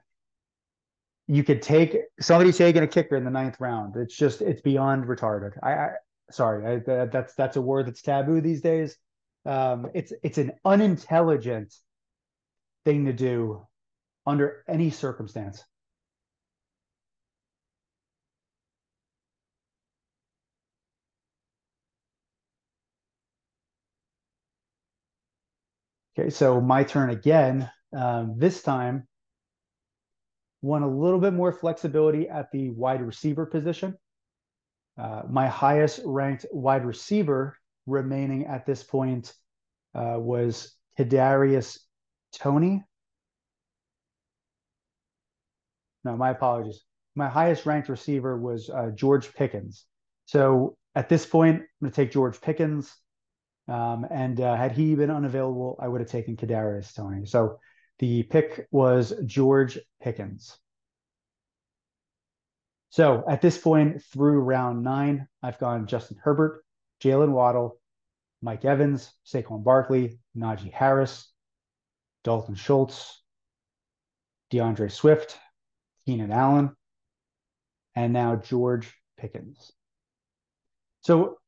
you 1.28 1.42
could 1.42 1.62
take 1.62 1.96
somebody 2.20 2.52
taking 2.52 2.84
a 2.84 2.88
kicker 2.88 3.16
in 3.16 3.24
the 3.24 3.32
ninth 3.32 3.62
round. 3.62 3.96
It's 3.96 4.16
just 4.16 4.42
it's 4.42 4.60
beyond 4.60 5.06
retarded. 5.06 5.52
I, 5.64 5.72
I 5.72 5.90
sorry, 6.32 6.82
I, 6.86 7.06
that's 7.06 7.34
that's 7.36 7.56
a 7.56 7.62
word 7.62 7.88
that's 7.88 8.02
taboo 8.02 8.42
these 8.42 8.60
days. 8.60 8.98
Um, 9.46 9.90
it's 9.94 10.12
it's 10.22 10.38
an 10.38 10.52
unintelligent 10.66 11.74
thing 12.84 13.06
to 13.06 13.14
do 13.14 13.66
under 14.28 14.66
any 14.68 14.90
circumstance. 14.90 15.64
Okay, 26.20 26.30
so 26.30 26.60
my 26.60 26.84
turn 26.84 27.12
again. 27.12 27.70
Um, 27.96 28.36
this 28.38 28.62
time, 28.62 29.08
want 30.62 30.84
a 30.84 30.88
little 30.88 31.20
bit 31.20 31.32
more 31.34 31.54
flexibility 31.54 32.28
at 32.28 32.52
the 32.52 32.72
wide 32.72 33.02
receiver 33.02 33.46
position. 33.46 33.98
Uh, 34.98 35.22
my 35.30 35.48
highest 35.48 36.02
ranked 36.04 36.46
wide 36.52 36.84
receiver 36.84 37.58
remaining 37.86 38.48
at 38.48 38.66
this 38.66 38.84
point 38.84 39.34
uh, 39.96 40.16
was 40.18 40.76
Kadarius 40.98 41.80
Toney. 42.34 42.84
No, 46.04 46.18
my 46.18 46.32
apologies. 46.32 46.82
My 47.16 47.30
highest 47.30 47.66
ranked 47.66 47.88
receiver 47.88 48.38
was 48.38 48.70
uh, 48.70 48.92
George 48.94 49.34
Pickens. 49.34 49.86
So 50.26 50.76
at 50.96 51.08
this 51.08 51.26
point, 51.26 51.62
I'm 51.62 51.68
going 51.82 51.92
to 51.92 51.96
take 51.96 52.12
George 52.12 52.42
Pickens. 52.42 52.94
Um, 53.70 54.06
and 54.10 54.42
uh, 54.42 54.56
had 54.56 54.72
he 54.72 54.96
been 54.96 55.12
unavailable, 55.12 55.78
I 55.80 55.88
would 55.88 56.02
have 56.02 56.10
taken 56.10 56.36
Kadarius 56.36 56.94
Toney. 56.94 57.26
So 57.26 57.60
the 58.00 58.24
pick 58.24 58.68
was 58.72 59.14
George 59.26 59.78
Pickens. 60.02 60.58
So 62.90 63.24
at 63.30 63.42
this 63.42 63.58
point, 63.58 64.02
through 64.04 64.40
round 64.40 64.84
nine, 64.84 65.28
I've 65.44 65.60
gone 65.60 65.86
Justin 65.86 66.18
Herbert, 66.22 66.66
Jalen 67.04 67.30
Waddle, 67.30 67.80
Mike 68.42 68.66
Evans, 68.66 69.12
Saquon 69.26 69.64
Barkley, 69.64 70.20
Najee 70.36 70.74
Harris, 70.74 71.32
Dalton 72.24 72.56
Schultz, 72.56 73.22
D'Andre 74.50 74.90
Swift, 74.90 75.38
Keenan 76.06 76.32
Allen, 76.32 76.72
and 77.96 78.14
now 78.14 78.36
George 78.38 78.92
Pickens. 79.18 79.72
So 81.02 81.39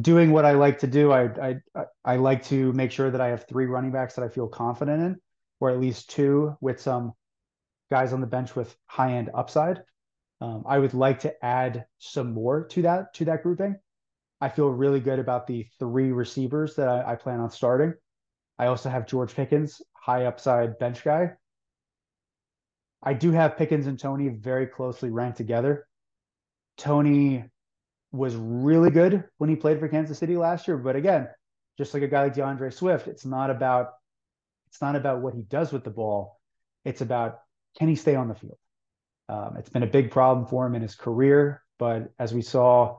doing 0.00 0.32
what 0.32 0.44
I 0.44 0.52
like 0.52 0.78
to 0.80 0.86
do, 0.86 1.12
I, 1.12 1.30
I 1.42 1.84
I 2.04 2.16
like 2.16 2.42
to 2.44 2.72
make 2.72 2.90
sure 2.90 3.10
that 3.10 3.20
I 3.20 3.28
have 3.28 3.46
three 3.46 3.66
running 3.66 3.92
backs 3.92 4.14
that 4.14 4.24
I 4.24 4.28
feel 4.28 4.48
confident 4.48 5.02
in, 5.02 5.16
or 5.60 5.70
at 5.70 5.80
least 5.80 6.10
two 6.10 6.56
with 6.60 6.80
some 6.80 7.12
guys 7.90 8.12
on 8.12 8.20
the 8.20 8.26
bench 8.26 8.56
with 8.56 8.74
high 8.86 9.12
end 9.14 9.30
upside. 9.34 9.82
Um, 10.40 10.64
I 10.66 10.78
would 10.78 10.94
like 10.94 11.20
to 11.20 11.44
add 11.44 11.86
some 11.98 12.32
more 12.32 12.66
to 12.68 12.82
that 12.82 13.14
to 13.14 13.24
that 13.26 13.42
grouping. 13.42 13.76
I 14.40 14.48
feel 14.48 14.68
really 14.68 15.00
good 15.00 15.18
about 15.18 15.46
the 15.46 15.66
three 15.78 16.12
receivers 16.12 16.74
that 16.76 16.88
I, 16.88 17.12
I 17.12 17.16
plan 17.16 17.40
on 17.40 17.50
starting. 17.50 17.94
I 18.58 18.66
also 18.66 18.90
have 18.90 19.06
George 19.06 19.34
Pickens, 19.34 19.80
high 19.92 20.26
upside 20.26 20.78
bench 20.78 21.02
guy. 21.02 21.32
I 23.02 23.14
do 23.14 23.32
have 23.32 23.56
Pickens 23.56 23.86
and 23.86 23.98
Toney 23.98 24.28
very 24.28 24.66
closely 24.66 25.10
ranked 25.10 25.36
together. 25.36 25.86
Toney 26.76 27.44
was 28.14 28.36
really 28.36 28.90
good 28.90 29.24
when 29.38 29.50
he 29.50 29.56
played 29.56 29.80
for 29.80 29.88
Kansas 29.88 30.18
City 30.18 30.36
last 30.36 30.68
year. 30.68 30.76
But 30.76 30.96
again, 30.96 31.28
just 31.76 31.92
like 31.94 32.02
a 32.02 32.08
guy 32.08 32.24
like 32.24 32.34
D'Andre 32.34 32.70
Swift, 32.70 33.08
it's 33.08 33.24
not 33.24 33.50
about 33.50 33.90
it's 34.68 34.80
not 34.80 34.96
about 34.96 35.20
what 35.20 35.34
he 35.34 35.42
does 35.42 35.72
with 35.72 35.84
the 35.84 35.90
ball. 35.90 36.40
It's 36.84 37.00
about 37.00 37.40
can 37.78 37.88
he 37.88 37.96
stay 37.96 38.14
on 38.14 38.28
the 38.28 38.34
field. 38.34 38.58
Um, 39.28 39.56
it's 39.58 39.70
been 39.70 39.82
a 39.82 39.88
big 39.88 40.10
problem 40.10 40.46
for 40.46 40.66
him 40.66 40.74
in 40.74 40.82
his 40.82 40.94
career, 40.94 41.62
but 41.78 42.10
as 42.18 42.32
we 42.32 42.42
saw 42.42 42.98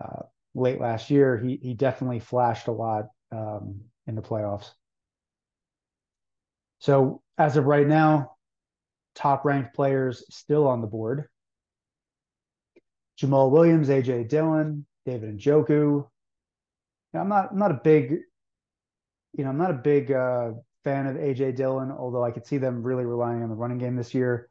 uh, 0.00 0.22
late 0.54 0.80
last 0.80 1.10
year, 1.10 1.38
he 1.38 1.58
he 1.62 1.74
definitely 1.74 2.20
flashed 2.20 2.68
a 2.68 2.72
lot 2.72 3.06
um, 3.32 3.80
in 4.06 4.14
the 4.14 4.22
playoffs. 4.22 4.70
So 6.80 7.22
as 7.38 7.56
of 7.56 7.66
right 7.66 7.86
now, 7.86 8.36
top 9.14 9.44
ranked 9.44 9.74
players 9.74 10.24
still 10.30 10.66
on 10.66 10.80
the 10.80 10.86
board. 10.86 11.28
Jamaal 13.20 13.50
Williams, 13.50 13.88
AJ 13.88 14.28
Dillon, 14.28 14.86
David 15.04 15.38
Njoku. 15.38 16.06
I'm 17.14 17.28
not 17.28 17.52
I'm 17.52 17.58
not 17.58 17.70
a 17.70 17.80
big, 17.82 18.18
you 19.36 19.44
know, 19.44 19.50
I'm 19.50 19.58
not 19.58 19.70
a 19.70 19.74
big 19.74 20.12
uh, 20.12 20.52
fan 20.84 21.06
of 21.06 21.16
AJ 21.16 21.56
Dillon, 21.56 21.90
although 21.90 22.24
I 22.24 22.30
could 22.30 22.46
see 22.46 22.58
them 22.58 22.82
really 22.82 23.04
relying 23.04 23.42
on 23.42 23.48
the 23.48 23.54
running 23.54 23.78
game 23.78 23.96
this 23.96 24.14
year, 24.14 24.48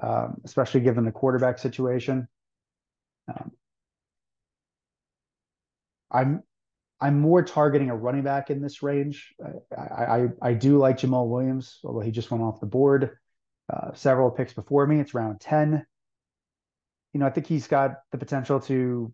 um, 0.00 0.40
especially 0.44 0.80
given 0.80 1.04
the 1.04 1.12
quarterback 1.12 1.58
situation. 1.58 2.28
Um, 3.28 3.52
I'm 6.10 6.42
I'm 7.00 7.20
more 7.20 7.42
targeting 7.42 7.90
a 7.90 7.96
running 7.96 8.22
back 8.22 8.50
in 8.50 8.62
this 8.62 8.82
range. 8.82 9.34
I 9.76 9.82
I, 9.82 10.28
I 10.40 10.54
do 10.54 10.78
like 10.78 10.98
Jamaal 10.98 11.28
Williams, 11.28 11.80
although 11.84 12.00
he 12.00 12.10
just 12.10 12.30
went 12.30 12.42
off 12.42 12.60
the 12.60 12.66
board. 12.66 13.18
Uh, 13.72 13.92
several 13.94 14.30
picks 14.30 14.52
before 14.54 14.86
me. 14.86 15.00
It's 15.00 15.12
round 15.12 15.40
ten. 15.40 15.84
You 17.16 17.20
know, 17.20 17.26
I 17.26 17.30
think 17.30 17.46
he's 17.46 17.66
got 17.66 17.92
the 18.12 18.18
potential 18.18 18.60
to 18.60 19.10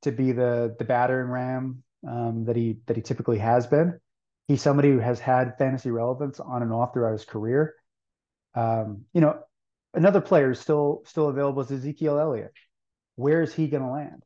to 0.00 0.10
be 0.10 0.32
the 0.32 0.74
the 0.78 0.84
battering 0.86 1.28
ram 1.28 1.82
um, 2.08 2.46
that 2.46 2.56
he 2.56 2.78
that 2.86 2.96
he 2.96 3.02
typically 3.02 3.36
has 3.36 3.66
been. 3.66 4.00
He's 4.48 4.62
somebody 4.62 4.88
who 4.88 4.98
has 4.98 5.20
had 5.20 5.58
fantasy 5.58 5.90
relevance 5.90 6.40
on 6.40 6.62
and 6.62 6.72
off 6.72 6.94
throughout 6.94 7.12
his 7.12 7.26
career. 7.26 7.74
Um, 8.54 9.04
you 9.12 9.20
know, 9.20 9.40
another 9.92 10.22
player 10.22 10.54
still 10.54 11.02
still 11.04 11.28
available 11.28 11.60
is 11.60 11.70
Ezekiel 11.70 12.18
Elliott. 12.18 12.54
Where 13.16 13.42
is 13.42 13.52
he 13.52 13.68
going 13.68 13.82
to 13.82 13.90
land? 13.90 14.22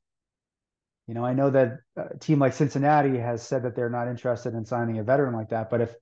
You 1.09 1.15
know, 1.15 1.25
I 1.25 1.33
know 1.33 1.51
that 1.51 1.81
a 1.97 2.17
team 2.19 2.39
like 2.39 2.53
Cincinnati 2.53 3.19
has 3.19 3.43
said 3.45 3.65
that 3.65 3.75
they're 3.75 3.91
not 3.91 4.07
interested 4.07 4.55
in 4.55 4.65
signing 4.65 5.01
a 5.01 5.03
veteran 5.03 5.35
like 5.35 5.49
that, 5.49 5.71
but 5.71 5.81
if 5.81 5.93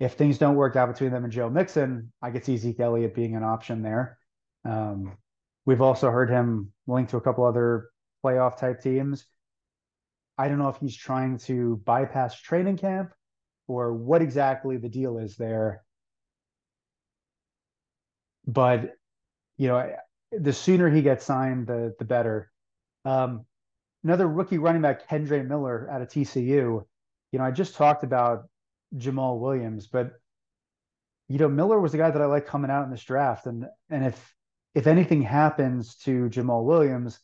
if 0.00 0.14
things 0.14 0.38
don't 0.38 0.56
work 0.56 0.74
out 0.74 0.92
between 0.92 1.12
them 1.12 1.22
and 1.22 1.32
Joe 1.32 1.48
Mixon, 1.48 2.12
I 2.20 2.32
could 2.32 2.44
see 2.44 2.56
Zeke 2.56 2.80
Elliott 2.80 3.14
being 3.14 3.36
an 3.36 3.44
option 3.44 3.80
there. 3.82 4.18
Um, 4.64 5.16
we've 5.66 5.80
also 5.80 6.10
heard 6.10 6.30
him 6.30 6.72
linked 6.86 7.10
to 7.10 7.16
a 7.16 7.20
couple 7.20 7.44
other 7.44 7.90
playoff 8.24 8.58
type 8.58 8.80
teams. 8.80 9.26
I 10.36 10.48
don't 10.48 10.58
know 10.58 10.68
if 10.68 10.78
he's 10.78 10.96
trying 10.96 11.38
to 11.38 11.80
bypass 11.84 12.40
training 12.40 12.78
camp 12.78 13.12
or 13.68 13.92
what 13.92 14.22
exactly 14.22 14.76
the 14.76 14.88
deal 14.88 15.18
is 15.18 15.36
there. 15.36 15.82
But 18.46 18.94
you 19.56 19.68
know, 19.68 19.94
the 20.32 20.52
sooner 20.52 20.90
he 20.90 21.02
gets 21.02 21.24
signed, 21.24 21.66
the 21.66 21.94
the 21.98 22.04
better. 22.04 22.50
Um, 23.04 23.46
another 24.02 24.26
rookie 24.26 24.58
running 24.58 24.82
back, 24.82 25.08
Kendre 25.08 25.46
Miller 25.46 25.88
out 25.90 26.02
of 26.02 26.08
TCU. 26.08 26.84
You 27.32 27.38
know, 27.38 27.44
I 27.44 27.50
just 27.50 27.76
talked 27.76 28.04
about 28.04 28.48
Jamaal 28.96 29.38
Williams, 29.38 29.86
but 29.86 30.12
you 31.28 31.38
know, 31.38 31.48
Miller 31.48 31.80
was 31.80 31.92
the 31.92 31.98
guy 31.98 32.10
that 32.10 32.20
I 32.20 32.26
like 32.26 32.46
coming 32.46 32.70
out 32.70 32.84
in 32.84 32.90
this 32.90 33.02
draft, 33.02 33.46
and 33.46 33.66
and 33.88 34.04
if 34.04 34.33
if 34.74 34.86
anything 34.86 35.22
happens 35.22 35.94
to 35.96 36.28
Jamaal 36.28 36.64
Williams, 36.64 37.20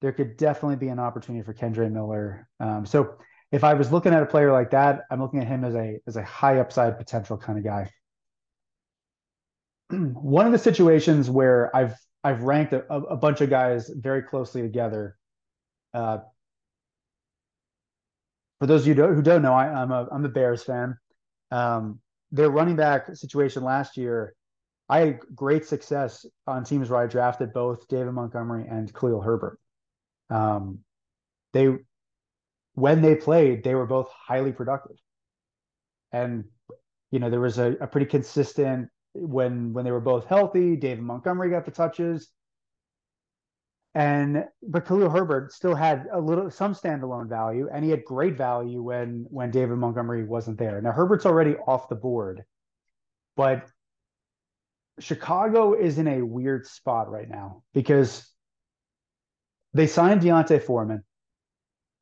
there 0.00 0.12
could 0.12 0.36
definitely 0.36 0.76
be 0.76 0.88
an 0.88 0.98
opportunity 0.98 1.44
for 1.44 1.54
Kendre 1.54 1.90
Miller. 1.90 2.48
Um, 2.60 2.86
so 2.86 3.16
if 3.50 3.64
I 3.64 3.74
was 3.74 3.90
looking 3.90 4.12
at 4.12 4.22
a 4.22 4.26
player 4.26 4.52
like 4.52 4.70
that, 4.70 5.02
I'm 5.10 5.20
looking 5.20 5.40
at 5.40 5.46
him 5.46 5.64
as 5.64 5.74
a 5.74 6.00
as 6.06 6.16
a 6.16 6.22
high 6.22 6.58
upside 6.58 6.98
potential 6.98 7.36
kind 7.36 7.58
of 7.58 7.64
guy. 7.64 7.90
One 9.90 10.46
of 10.46 10.52
the 10.52 10.58
situations 10.58 11.30
where 11.30 11.74
I've 11.74 11.94
I've 12.22 12.42
ranked 12.42 12.72
a, 12.72 12.84
a 12.92 13.16
bunch 13.16 13.40
of 13.40 13.50
guys 13.50 13.88
very 13.88 14.22
closely 14.22 14.62
together. 14.62 15.16
Uh, 15.94 16.18
for 18.58 18.66
those 18.66 18.82
of 18.82 18.88
you 18.88 18.94
who 18.94 19.22
don't 19.22 19.42
know, 19.42 19.54
I, 19.54 19.82
am 19.82 19.92
a 19.92 20.08
I'm 20.12 20.24
a 20.24 20.28
Bears 20.28 20.62
fan. 20.62 20.98
Um, 21.50 22.00
their 22.30 22.50
running 22.50 22.76
back 22.76 23.16
situation 23.16 23.64
last 23.64 23.96
year, 23.96 24.34
I 24.88 25.00
had 25.00 25.20
great 25.34 25.66
success 25.66 26.24
on 26.46 26.64
teams 26.64 26.88
where 26.88 27.00
I 27.00 27.06
drafted 27.06 27.52
both 27.52 27.86
David 27.88 28.12
Montgomery 28.12 28.66
and 28.68 28.92
Khalil 28.94 29.20
Herbert. 29.20 29.58
Um, 30.30 30.80
they 31.52 31.76
when 32.74 33.02
they 33.02 33.16
played, 33.16 33.64
they 33.64 33.74
were 33.74 33.86
both 33.86 34.08
highly 34.10 34.52
productive. 34.52 34.96
And 36.12 36.44
you 37.10 37.18
know, 37.18 37.30
there 37.30 37.40
was 37.40 37.58
a, 37.58 37.76
a 37.80 37.86
pretty 37.86 38.06
consistent 38.06 38.88
when 39.14 39.72
when 39.72 39.84
they 39.84 39.90
were 39.90 40.00
both 40.00 40.26
healthy, 40.26 40.76
David 40.76 41.02
Montgomery 41.02 41.50
got 41.50 41.64
the 41.64 41.70
touches. 41.70 42.28
And 43.94 44.44
but 44.62 44.86
Khalil 44.86 45.10
Herbert 45.10 45.52
still 45.52 45.74
had 45.74 46.06
a 46.12 46.20
little 46.20 46.50
some 46.50 46.74
standalone 46.74 47.28
value, 47.28 47.68
and 47.72 47.84
he 47.84 47.90
had 47.90 48.04
great 48.04 48.36
value 48.36 48.82
when 48.82 49.26
when 49.28 49.50
David 49.50 49.76
Montgomery 49.76 50.24
wasn't 50.24 50.58
there. 50.58 50.80
Now 50.80 50.92
Herbert's 50.92 51.26
already 51.26 51.56
off 51.56 51.88
the 51.88 51.94
board, 51.94 52.44
but 53.36 53.66
Chicago 55.00 55.74
is 55.74 55.98
in 55.98 56.08
a 56.08 56.22
weird 56.22 56.66
spot 56.66 57.10
right 57.10 57.28
now 57.28 57.62
because 57.74 58.28
they 59.74 59.86
signed 59.86 60.20
D'Onta 60.20 60.60
Foreman 60.60 61.04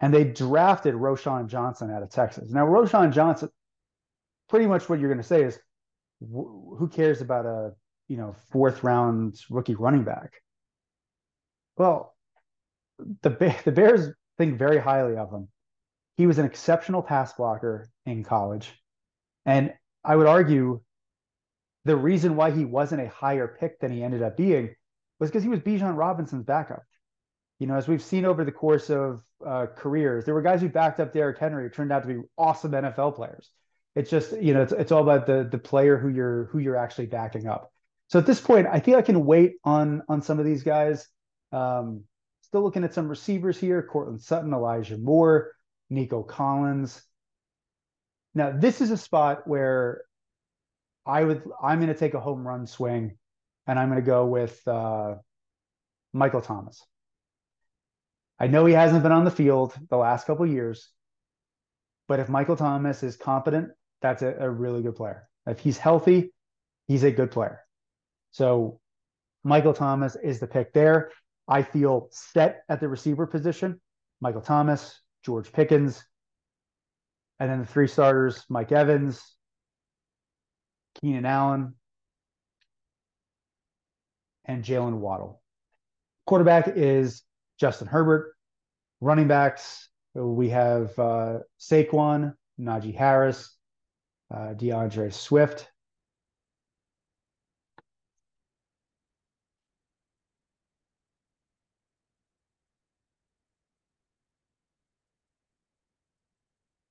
and 0.01 0.13
they 0.13 0.25
drafted 0.25 0.95
Roschon 0.95 1.49
Johnson 1.49 1.91
out 1.91 2.03
of 2.03 2.11
Texas. 2.11 2.51
Now, 2.51 2.67
Roschon 2.67 3.13
Johnson, 3.13 3.49
pretty 4.49 4.67
much 4.67 4.89
what 4.89 5.01
you're 5.01 5.09
going 5.09 5.23
to 5.23 5.27
say 5.27 5.43
is, 5.43 5.59
who 6.21 6.91
cares 6.93 7.21
about 7.21 7.47
a 7.47 7.73
you 8.09 8.17
know 8.17 8.35
fourth 8.51 8.83
round 8.83 9.39
rookie 9.51 9.75
running 9.75 10.05
back? 10.05 10.33
Well, 11.77 12.15
the 13.23 13.55
the 13.65 13.73
Bears 13.73 14.09
think 14.39 14.59
very 14.59 14.79
highly 14.79 15.17
of 15.17 15.31
him. 15.31 15.49
He 16.17 16.27
was 16.27 16.39
an 16.39 16.47
exceptional 16.47 17.03
pass 17.03 17.35
blocker 17.35 17.89
in 18.07 18.25
college, 18.25 18.73
and 19.45 19.75
I 20.05 20.17
would 20.17 20.27
argue 20.27 20.81
the 21.87 21.97
reason 21.97 22.37
why 22.37 22.51
he 22.51 22.65
wasn't 22.65 23.01
a 23.01 23.09
higher 23.09 23.57
pick 23.61 23.81
than 23.81 23.93
he 23.93 24.03
ended 24.03 24.23
up 24.23 24.37
being 24.37 24.75
was 25.19 25.31
because 25.31 25.43
he 25.43 25.49
was 25.49 25.61
Bijan 25.61 25.97
Robinson's 25.97 26.45
backup 26.45 26.83
you 27.59 27.67
know, 27.67 27.75
as 27.75 27.89
we've 27.89 28.03
seen 28.03 28.25
over 28.25 28.45
the 28.45 28.53
course 28.53 28.91
of 28.91 29.23
uh, 29.45 29.67
careers, 29.77 30.25
there 30.25 30.35
were 30.35 30.43
guys 30.43 30.61
who 30.61 30.69
backed 30.69 31.01
up 31.01 31.13
Derrick 31.13 31.39
Henry 31.39 31.65
who 31.65 31.71
turned 31.71 31.93
out 31.93 32.03
to 32.03 32.09
be 32.09 32.21
awesome 32.37 32.73
NFL 32.73 33.17
players. 33.17 33.51
It's 33.95 34.11
just, 34.11 34.33
you 34.43 34.53
know, 34.53 34.63
it's, 34.63 34.73
it's 34.73 34.93
all 34.93 35.03
about 35.03 35.27
the 35.27 35.49
the 35.51 35.59
player 35.59 35.97
who 35.97 36.09
you're 36.09 36.45
who 36.47 36.59
you're 36.59 36.77
actually 36.77 37.07
backing 37.07 37.47
up. 37.47 37.73
So 38.09 38.19
at 38.19 38.27
this 38.27 38.41
point, 38.41 38.67
I 38.71 38.79
think 38.79 38.99
I 38.99 39.03
can 39.03 39.25
wait 39.25 39.55
on 39.65 40.03
on 40.09 40.21
some 40.21 40.39
of 40.39 40.45
these 40.45 40.63
guys. 40.63 41.09
Um, 41.51 42.03
still 42.43 42.63
looking 42.63 42.85
at 42.85 42.93
some 42.93 43.09
receivers 43.09 43.59
here: 43.59 43.83
Courtland 43.83 44.21
Sutton, 44.21 44.53
Elijah 44.53 44.99
Moore, 44.99 45.53
Nico 45.89 46.23
Collins. 46.23 47.03
Now, 48.35 48.51
this 48.51 48.83
is 48.83 48.91
a 48.91 48.99
spot 48.99 49.47
where 49.49 50.03
I 51.07 51.23
would 51.23 51.43
I'm 51.63 51.79
going 51.79 51.93
to 51.93 51.99
take 51.99 52.15
a 52.15 52.21
home 52.21 52.47
run 52.47 52.67
swing, 52.67 53.17
and 53.67 53.79
I'm 53.79 53.89
going 53.89 54.03
to 54.03 54.07
go 54.07 54.27
with 54.27 54.61
uh, 54.67 55.15
Michael 56.13 56.41
Thomas. 56.41 56.83
I 58.39 58.49
know 58.49 58.67
he 58.67 58.75
hasn't 58.75 59.03
been 59.03 59.13
on 59.13 59.25
the 59.25 59.31
field 59.31 59.75
the 59.89 59.97
last 59.97 60.27
couple 60.27 60.47
years, 60.47 60.91
but 62.09 62.21
if 62.21 62.29
Michael 62.29 62.57
Thomas 62.57 63.03
is 63.03 63.17
competent, 63.17 63.71
that's 64.03 64.23
a, 64.23 64.35
a 64.41 64.51
really 64.51 64.83
good 64.83 64.97
player. 64.97 65.29
If 65.47 65.61
he's 65.61 65.79
healthy, 65.79 66.33
he's 66.89 67.05
a 67.05 67.11
good 67.11 67.31
player. 67.31 67.61
So 68.33 68.81
Michael 69.45 69.75
Thomas 69.75 70.17
is 70.17 70.41
the 70.41 70.47
pick 70.47 70.73
there. 70.73 71.13
I 71.49 71.63
feel 71.63 72.09
set 72.11 72.65
at 72.69 72.81
the 72.81 72.89
receiver 72.89 73.27
position. 73.27 73.81
Michael 74.21 74.41
Thomas, 74.41 75.01
George 75.25 75.53
Pickens, 75.53 76.05
and 77.39 77.49
then 77.49 77.61
the 77.61 77.67
three 77.67 77.87
starters: 77.87 78.45
Mike 78.49 78.73
Evans, 78.73 79.36
Keenan 81.01 81.27
Allen, 81.27 81.75
and 84.45 84.65
Jalen 84.65 84.99
Waddle. 84.99 85.43
Quarterback 86.27 86.69
is 86.69 87.23
Justin 87.59 87.87
Herbert. 87.87 88.35
Running 89.01 89.29
backs, 89.29 89.89
we 90.15 90.49
have 90.51 90.99
uh, 90.99 91.41
Saquon, 91.61 92.35
Najee 92.59 92.97
Harris, 92.97 93.55
uh, 94.35 94.55
D'Andre 94.55 95.11
Swift. 95.11 95.69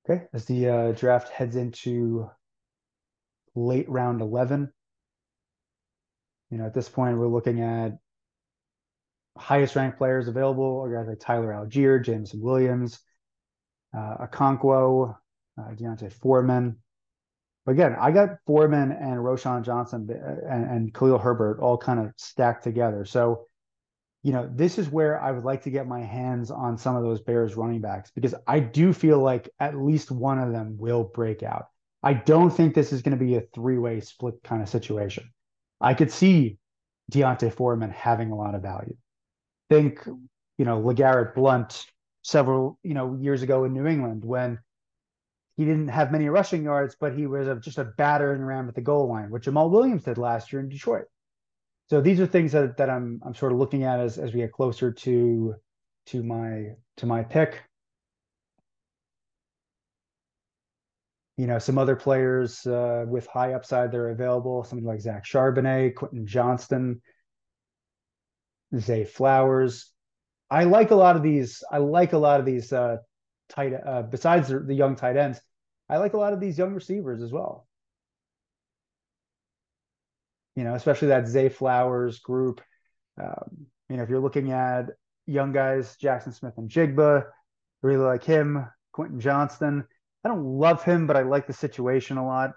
Okay, 0.08 0.26
as 0.34 0.46
the 0.46 0.70
uh, 0.70 0.91
draft 0.91 1.30
heads 1.30 1.56
into 1.56 2.30
late 3.56 3.89
round 3.89 4.22
11, 4.22 4.72
you 6.52 6.58
know, 6.58 6.65
at 6.65 6.74
this 6.74 6.89
point, 6.89 7.18
we're 7.18 7.28
looking 7.28 7.62
at 7.62 7.98
highest 9.38 9.76
ranked 9.76 9.98
players 9.98 10.28
available 10.28 10.88
guys 10.89 11.08
like 11.08 11.20
Tyler 11.20 11.52
Allgeier, 11.52 12.04
Jameson 12.04 12.41
Williams, 12.41 13.00
uh, 13.96 14.26
Okonkwo, 14.26 15.15
uh, 15.60 15.72
D'Onta 15.76 16.12
Foreman. 16.12 16.78
But 17.65 17.74
again, 17.74 17.96
I 18.00 18.12
got 18.12 18.38
Foreman 18.46 18.91
and 18.91 19.18
Roschon 19.18 19.63
Johnson 19.63 20.08
uh, 20.10 20.48
and, 20.50 20.70
and 20.70 20.94
Khalil 20.94 21.18
Herbert 21.18 21.60
all 21.60 21.78
kind 21.78 22.00
of 22.00 22.13
stacked 22.18 22.63
together. 22.63 23.06
So, 23.06 23.48
you 24.24 24.32
know, 24.32 24.50
this 24.54 24.78
is 24.78 24.89
where 24.89 25.22
I 25.22 25.32
would 25.32 25.44
like 25.44 25.63
to 25.63 25.72
get 25.72 25.88
my 25.88 26.02
hands 26.02 26.52
on 26.52 26.78
some 26.78 26.96
of 26.96 27.04
those 27.04 27.22
Bears 27.22 27.56
running 27.56 27.82
backs 27.82 28.12
because 28.12 28.36
I 28.48 28.60
do 28.60 28.94
feel 28.94 29.20
like 29.20 29.50
at 29.60 29.78
least 29.78 30.12
one 30.12 30.39
of 30.39 30.52
them 30.52 30.78
will 30.78 31.04
break 31.04 31.44
out. 31.44 31.65
I 32.06 32.13
don't 32.13 32.52
think 32.52 32.74
this 32.74 32.94
is 32.94 33.02
going 33.02 33.18
to 33.18 33.24
be 33.24 33.36
a 33.36 33.41
three 33.54 33.78
way 33.78 34.00
split 34.00 34.36
kind 34.44 34.62
of 34.62 34.70
situation. 34.70 35.30
I 35.82 35.94
could 35.94 36.12
see 36.12 36.58
D'Onta 37.12 37.52
Foreman 37.52 37.89
having 37.89 38.32
a 38.32 38.36
lot 38.36 38.56
of 38.56 38.62
value 38.62 38.96
think, 39.70 40.06
you 40.58 40.65
know, 40.65 40.82
LeGarrette 40.82 41.36
Blunt 41.36 41.86
several, 42.24 42.80
you 42.84 42.94
know, 42.94 43.18
years 43.20 43.41
ago 43.41 43.63
in 43.65 43.74
New 43.74 43.86
England 43.86 44.24
when 44.24 44.60
he 45.58 45.65
didn't 45.65 45.88
have 45.88 46.12
many 46.12 46.28
rushing 46.28 46.63
yards, 46.63 46.96
but 47.00 47.15
he 47.15 47.28
was 47.28 47.48
a, 47.48 47.56
just 47.56 47.78
a 47.78 47.86
battering 47.98 48.41
ram 48.41 48.68
at 48.68 48.76
the 48.76 48.82
goal 48.82 49.08
line, 49.08 49.30
which 49.30 49.46
Jamaal 49.46 49.70
Williams 49.70 50.04
did 50.04 50.18
last 50.18 50.52
year 50.52 50.60
in 50.60 50.70
Detroit. 50.70 51.06
So 51.89 52.02
these 52.02 52.20
are 52.20 52.26
things 52.26 52.52
that, 52.52 52.78
that 52.78 52.89
I'm 52.89 53.22
I'm 53.24 53.36
sort 53.36 53.52
of 53.52 53.60
looking 53.60 53.84
at 53.84 54.00
as 54.00 54.18
as 54.18 54.34
we 54.34 54.39
get 54.39 54.52
closer 54.52 54.91
to 54.91 55.56
to 56.08 56.24
my 56.24 56.72
to 56.98 57.06
my 57.06 57.24
pick. 57.24 57.63
You 61.38 61.48
know, 61.48 61.60
some 61.60 61.78
other 61.78 61.98
players 61.98 62.65
uh, 62.65 63.06
with 63.08 63.28
high 63.28 63.54
upside 63.54 63.91
that 63.91 63.98
are 63.98 64.12
available, 64.12 64.63
something 64.63 64.88
like 64.88 65.02
Zach 65.02 65.26
Charbonnet, 65.26 65.95
Quentin 65.95 66.26
Johnston, 66.26 67.02
Zay 68.78 69.04
Flowers. 69.04 69.91
I 70.50 70.63
like 70.63 70.91
a 70.91 70.95
lot 70.95 71.15
of 71.15 71.24
these. 71.24 71.62
I 71.69 71.80
like 71.80 72.13
a 72.13 72.17
lot 72.17 72.39
of 72.39 72.45
these 72.45 72.71
uh, 72.71 72.98
tight. 73.50 73.74
Uh, 73.74 74.04
besides 74.04 74.48
the, 74.48 74.60
the 74.60 74.74
young 74.74 74.95
tight 74.95 75.17
ends, 75.17 75.41
I 75.89 75.98
like 75.98 76.13
a 76.13 76.17
lot 76.17 76.34
of 76.34 76.39
these 76.39 76.58
young 76.58 76.74
receivers 76.74 77.21
as 77.21 77.32
well. 77.32 77.67
You 80.56 80.63
know, 80.63 80.76
especially 80.76 81.10
that 81.10 81.28
Zay 81.28 81.50
Flowers 81.50 82.19
group. 82.19 82.62
Um, 83.21 83.67
you 83.89 83.98
know, 83.98 84.04
if 84.04 84.10
you're 84.10 84.19
looking 84.19 84.52
at 84.52 84.86
young 85.26 85.52
guys, 85.52 85.98
Jaxon 86.02 86.34
Smith-Njigba, 86.34 87.26
really 87.82 87.98
like 88.04 88.24
him. 88.24 88.67
Quentin 88.93 89.19
Johnston. 89.19 89.86
I 90.26 90.28
don't 90.28 90.44
love 90.44 90.84
him, 90.84 91.06
but 91.06 91.16
I 91.16 91.22
like 91.22 91.46
the 91.46 91.54
situation 91.54 92.18
a 92.18 92.26
lot. 92.26 92.54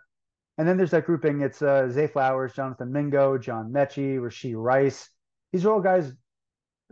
And 0.57 0.67
then 0.67 0.79
there's 0.79 0.91
that 0.93 1.05
grouping. 1.05 1.43
It's 1.43 1.61
uh, 1.61 1.91
Zay 1.91 2.07
Flowers, 2.07 2.55
Jonathan 2.55 2.91
Mingo, 2.91 3.37
John 3.37 3.71
Metchie, 3.71 4.19
Rashee 4.19 4.55
Rice. 4.57 5.11
These 5.53 5.67
are 5.67 5.73
all 5.73 5.81
guys 5.81 6.11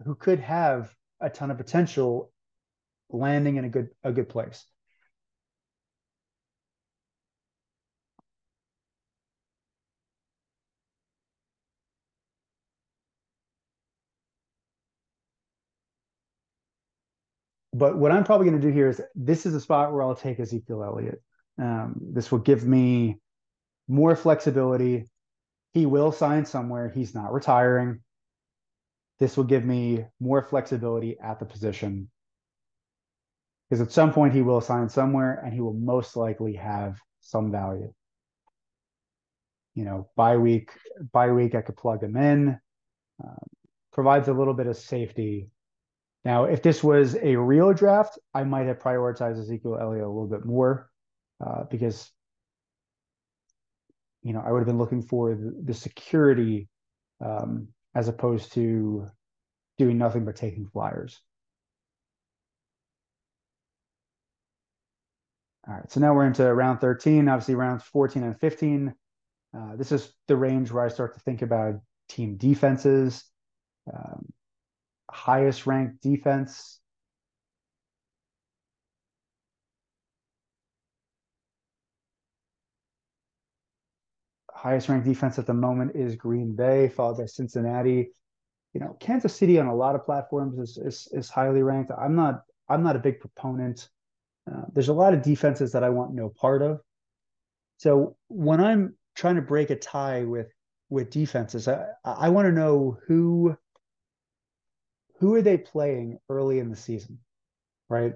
who 0.04 0.14
could 0.14 0.38
have 0.40 0.94
a 1.20 1.30
ton 1.30 1.50
of 1.50 1.56
potential 1.56 2.30
landing 3.08 3.56
in 3.56 3.64
a 3.64 3.68
good 3.70 3.88
a 4.04 4.12
good 4.12 4.28
place. 4.28 4.66
But 17.76 17.98
what 17.98 18.10
I'm 18.10 18.24
probably 18.24 18.48
going 18.48 18.58
to 18.58 18.66
do 18.66 18.72
here 18.72 18.88
is 18.88 19.02
this 19.14 19.44
is 19.44 19.54
a 19.54 19.60
spot 19.60 19.92
where 19.92 20.02
I'll 20.02 20.14
take 20.14 20.40
Ezekiel 20.40 20.82
Elliott. 20.82 21.20
Um, 21.58 21.96
this 22.00 22.32
will 22.32 22.38
give 22.38 22.64
me 22.64 23.18
more 23.86 24.16
flexibility. 24.16 25.10
He 25.74 25.84
will 25.84 26.10
sign 26.10 26.46
somewhere. 26.46 26.88
He's 26.88 27.14
not 27.14 27.34
retiring. 27.34 28.00
This 29.18 29.36
will 29.36 29.44
give 29.44 29.62
me 29.62 30.06
more 30.20 30.42
flexibility 30.42 31.18
at 31.20 31.38
the 31.38 31.44
position. 31.44 32.10
Because 33.68 33.82
at 33.82 33.92
some 33.92 34.10
point 34.10 34.32
he 34.32 34.40
will 34.40 34.62
sign 34.62 34.88
somewhere 34.88 35.42
and 35.44 35.52
he 35.52 35.60
will 35.60 35.74
most 35.74 36.16
likely 36.16 36.54
have 36.54 36.98
some 37.20 37.52
value. 37.52 37.92
You 39.74 39.84
know, 39.84 40.08
by 40.16 40.38
week, 40.38 40.70
by 41.12 41.30
week, 41.30 41.54
I 41.54 41.60
could 41.60 41.76
plug 41.76 42.02
him 42.02 42.16
in. 42.16 42.58
Um, 43.22 43.46
provides 43.92 44.28
a 44.28 44.32
little 44.32 44.54
bit 44.54 44.66
of 44.66 44.78
safety 44.78 45.50
now, 46.26 46.46
if 46.46 46.60
this 46.60 46.82
was 46.82 47.14
a 47.22 47.36
real 47.36 47.72
draft, 47.72 48.18
I 48.34 48.42
might 48.42 48.66
have 48.66 48.80
prioritized 48.80 49.38
Ezekiel 49.38 49.78
Elliott 49.80 50.04
a 50.04 50.08
little 50.08 50.26
bit 50.26 50.44
more 50.44 50.90
uh, 51.40 51.62
because, 51.70 52.10
you 54.24 54.32
know, 54.32 54.42
I 54.44 54.50
would 54.50 54.58
have 54.58 54.66
been 54.66 54.76
looking 54.76 55.02
for 55.02 55.36
the, 55.36 55.54
the 55.66 55.72
security 55.72 56.68
um, 57.24 57.68
as 57.94 58.08
opposed 58.08 58.54
to 58.54 59.06
doing 59.78 59.98
nothing 59.98 60.24
but 60.24 60.34
taking 60.34 60.66
flyers. 60.66 61.20
All 65.68 65.74
right, 65.74 65.92
so 65.92 66.00
now 66.00 66.12
we're 66.12 66.26
into 66.26 66.52
round 66.52 66.80
13, 66.80 67.28
obviously 67.28 67.54
rounds 67.54 67.84
14 67.84 68.24
and 68.24 68.40
15. 68.40 68.92
Uh, 69.56 69.76
this 69.76 69.92
is 69.92 70.12
the 70.26 70.34
range 70.34 70.72
where 70.72 70.84
I 70.84 70.88
start 70.88 71.14
to 71.14 71.20
think 71.20 71.42
about 71.42 71.74
team 72.08 72.36
defenses. 72.36 73.22
Um, 73.94 74.26
highest 75.10 75.66
ranked 75.66 76.02
defense. 76.02 76.80
Highest 84.52 84.88
ranked 84.88 85.06
defense 85.06 85.38
at 85.38 85.46
the 85.46 85.54
moment 85.54 85.94
is 85.94 86.16
Green 86.16 86.56
Bay, 86.56 86.88
followed 86.88 87.18
by 87.18 87.26
Cincinnati. 87.26 88.10
You 88.72 88.80
know, 88.80 88.96
Kansas 89.00 89.34
City 89.34 89.58
on 89.58 89.66
a 89.66 89.74
lot 89.74 89.94
of 89.94 90.04
platforms 90.04 90.58
is 90.58 90.76
is, 90.78 91.08
is 91.12 91.30
highly 91.30 91.62
ranked. 91.62 91.92
I'm 91.96 92.16
not 92.16 92.42
I'm 92.68 92.82
not 92.82 92.96
a 92.96 93.00
big 93.00 93.20
proponent. 93.20 93.88
Uh, 94.50 94.62
there's 94.72 94.88
a 94.88 94.94
lot 94.94 95.14
of 95.14 95.22
defenses 95.22 95.72
that 95.72 95.84
I 95.84 95.90
want 95.90 96.14
no 96.14 96.28
part 96.28 96.62
of. 96.62 96.80
So 97.78 98.16
when 98.28 98.60
I'm 98.60 98.96
trying 99.14 99.36
to 99.36 99.42
break 99.42 99.70
a 99.70 99.76
tie 99.76 100.24
with 100.24 100.48
with 100.88 101.10
defenses, 101.10 101.68
I 101.68 101.86
I 102.04 102.28
want 102.30 102.46
to 102.46 102.52
know 102.52 102.98
who 103.06 103.56
who 105.18 105.34
are 105.34 105.42
they 105.42 105.56
playing 105.56 106.18
early 106.28 106.58
in 106.58 106.70
the 106.70 106.76
season, 106.76 107.18
right? 107.88 108.14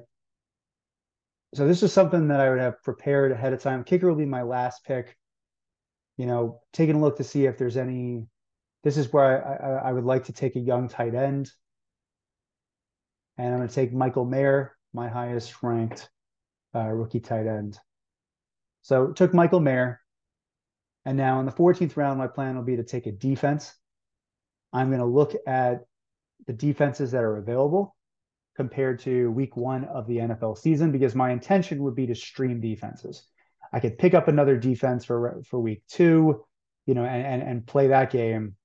So 1.54 1.66
this 1.66 1.82
is 1.82 1.92
something 1.92 2.28
that 2.28 2.40
I 2.40 2.50
would 2.50 2.60
have 2.60 2.82
prepared 2.82 3.32
ahead 3.32 3.52
of 3.52 3.62
time. 3.62 3.84
Kicker 3.84 4.08
will 4.08 4.16
be 4.16 4.26
my 4.26 4.42
last 4.42 4.84
pick. 4.84 5.16
You 6.16 6.26
know, 6.26 6.60
taking 6.72 6.96
a 6.96 7.00
look 7.00 7.16
to 7.16 7.24
see 7.24 7.46
if 7.46 7.58
there's 7.58 7.76
any. 7.76 8.26
This 8.84 8.96
is 8.96 9.12
where 9.12 9.46
I, 9.46 9.54
I, 9.54 9.88
I 9.88 9.92
would 9.92 10.04
like 10.04 10.24
to 10.26 10.32
take 10.32 10.56
a 10.56 10.60
young 10.60 10.88
tight 10.88 11.14
end, 11.14 11.50
and 13.38 13.48
I'm 13.48 13.56
going 13.56 13.68
to 13.68 13.74
take 13.74 13.92
Michael 13.92 14.24
Mayer, 14.24 14.76
my 14.92 15.08
highest 15.08 15.62
ranked 15.62 16.08
uh, 16.74 16.88
rookie 16.88 17.20
tight 17.20 17.46
end. 17.46 17.78
So 18.82 19.12
took 19.12 19.34
Michael 19.34 19.60
Mayer, 19.60 20.00
and 21.04 21.16
now 21.16 21.40
in 21.40 21.46
the 21.46 21.52
14th 21.52 21.96
round, 21.96 22.18
my 22.18 22.26
plan 22.26 22.56
will 22.56 22.64
be 22.64 22.76
to 22.76 22.84
take 22.84 23.06
a 23.06 23.12
defense. 23.12 23.74
I'm 24.72 24.88
going 24.88 25.00
to 25.00 25.06
look 25.06 25.34
at 25.46 25.84
the 26.46 26.52
defenses 26.52 27.10
that 27.12 27.22
are 27.22 27.36
available 27.36 27.96
compared 28.56 28.98
to 29.00 29.30
week 29.30 29.56
one 29.56 29.84
of 29.84 30.06
the 30.06 30.18
NFL 30.18 30.58
season 30.58 30.92
because 30.92 31.14
my 31.14 31.30
intention 31.30 31.82
would 31.82 31.94
be 31.94 32.06
to 32.06 32.14
stream 32.14 32.60
defenses. 32.60 33.24
I 33.72 33.80
could 33.80 33.98
pick 33.98 34.14
up 34.14 34.28
another 34.28 34.56
defense 34.56 35.04
for 35.04 35.40
for 35.46 35.60
week 35.60 35.82
two, 35.88 36.44
you 36.86 36.94
know, 36.94 37.04
and 37.04 37.24
and, 37.24 37.42
and 37.42 37.66
play 37.66 37.88
that 37.88 38.10
game. 38.10 38.56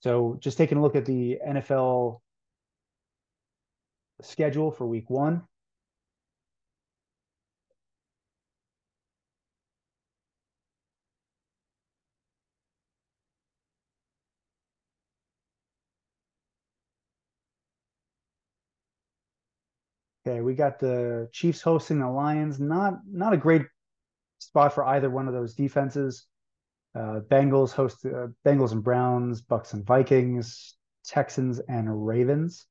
So 0.00 0.36
just 0.40 0.58
taking 0.58 0.78
a 0.78 0.82
look 0.82 0.96
at 0.96 1.06
the 1.06 1.38
NFL 1.46 2.20
schedule 4.22 4.70
for 4.70 4.86
week 4.86 5.08
one. 5.08 5.42
Okay, 20.26 20.40
we 20.40 20.54
got 20.54 20.78
the 20.78 21.28
Chiefs 21.32 21.60
hosting 21.60 21.98
the 21.98 22.08
Lions. 22.08 22.58
Not 22.58 22.94
not 23.06 23.34
a 23.34 23.38
great 23.38 23.62
spot 24.38 24.72
for 24.72 24.84
either 24.86 25.10
one 25.10 25.28
of 25.28 25.34
those 25.34 25.54
defenses. 25.54 26.26
Uh, 26.94 27.20
Bengals 27.28 27.72
host 27.72 28.06
uh, 28.06 28.28
Bengals 28.46 28.72
and 28.72 28.82
Browns, 28.82 29.42
Bucks 29.42 29.74
and 29.74 29.84
Vikings, 29.84 30.76
Texans 31.04 31.60
and 31.68 32.06
Ravens. 32.06 32.64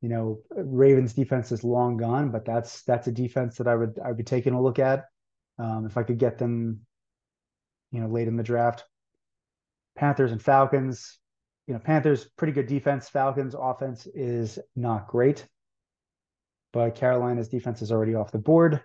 You 0.00 0.08
know, 0.08 0.40
Ravens 0.50 1.12
defense 1.12 1.52
is 1.52 1.64
long 1.64 1.98
gone, 1.98 2.30
but 2.30 2.46
that's 2.46 2.82
that's 2.82 3.08
a 3.08 3.12
defense 3.12 3.58
that 3.58 3.68
I 3.68 3.74
would 3.74 3.98
I 4.02 4.08
would 4.08 4.16
be 4.16 4.24
taking 4.24 4.54
a 4.54 4.62
look 4.62 4.78
at 4.78 5.04
um, 5.58 5.84
if 5.84 5.98
I 5.98 6.02
could 6.02 6.18
get 6.18 6.38
them. 6.38 6.80
You 7.92 8.00
know, 8.00 8.08
late 8.08 8.28
in 8.28 8.36
the 8.36 8.42
draft. 8.42 8.84
Panthers 9.96 10.32
and 10.32 10.42
Falcons. 10.42 11.18
You 11.66 11.74
know, 11.74 11.80
Panthers 11.80 12.26
pretty 12.36 12.52
good 12.52 12.66
defense. 12.66 13.08
Falcons 13.08 13.54
offense 13.58 14.06
is 14.06 14.58
not 14.74 15.08
great 15.08 15.46
but 16.76 16.94
Carolina's 16.94 17.48
defense 17.48 17.80
is 17.80 17.90
already 17.90 18.14
off 18.14 18.32
the 18.32 18.38
board. 18.38 18.82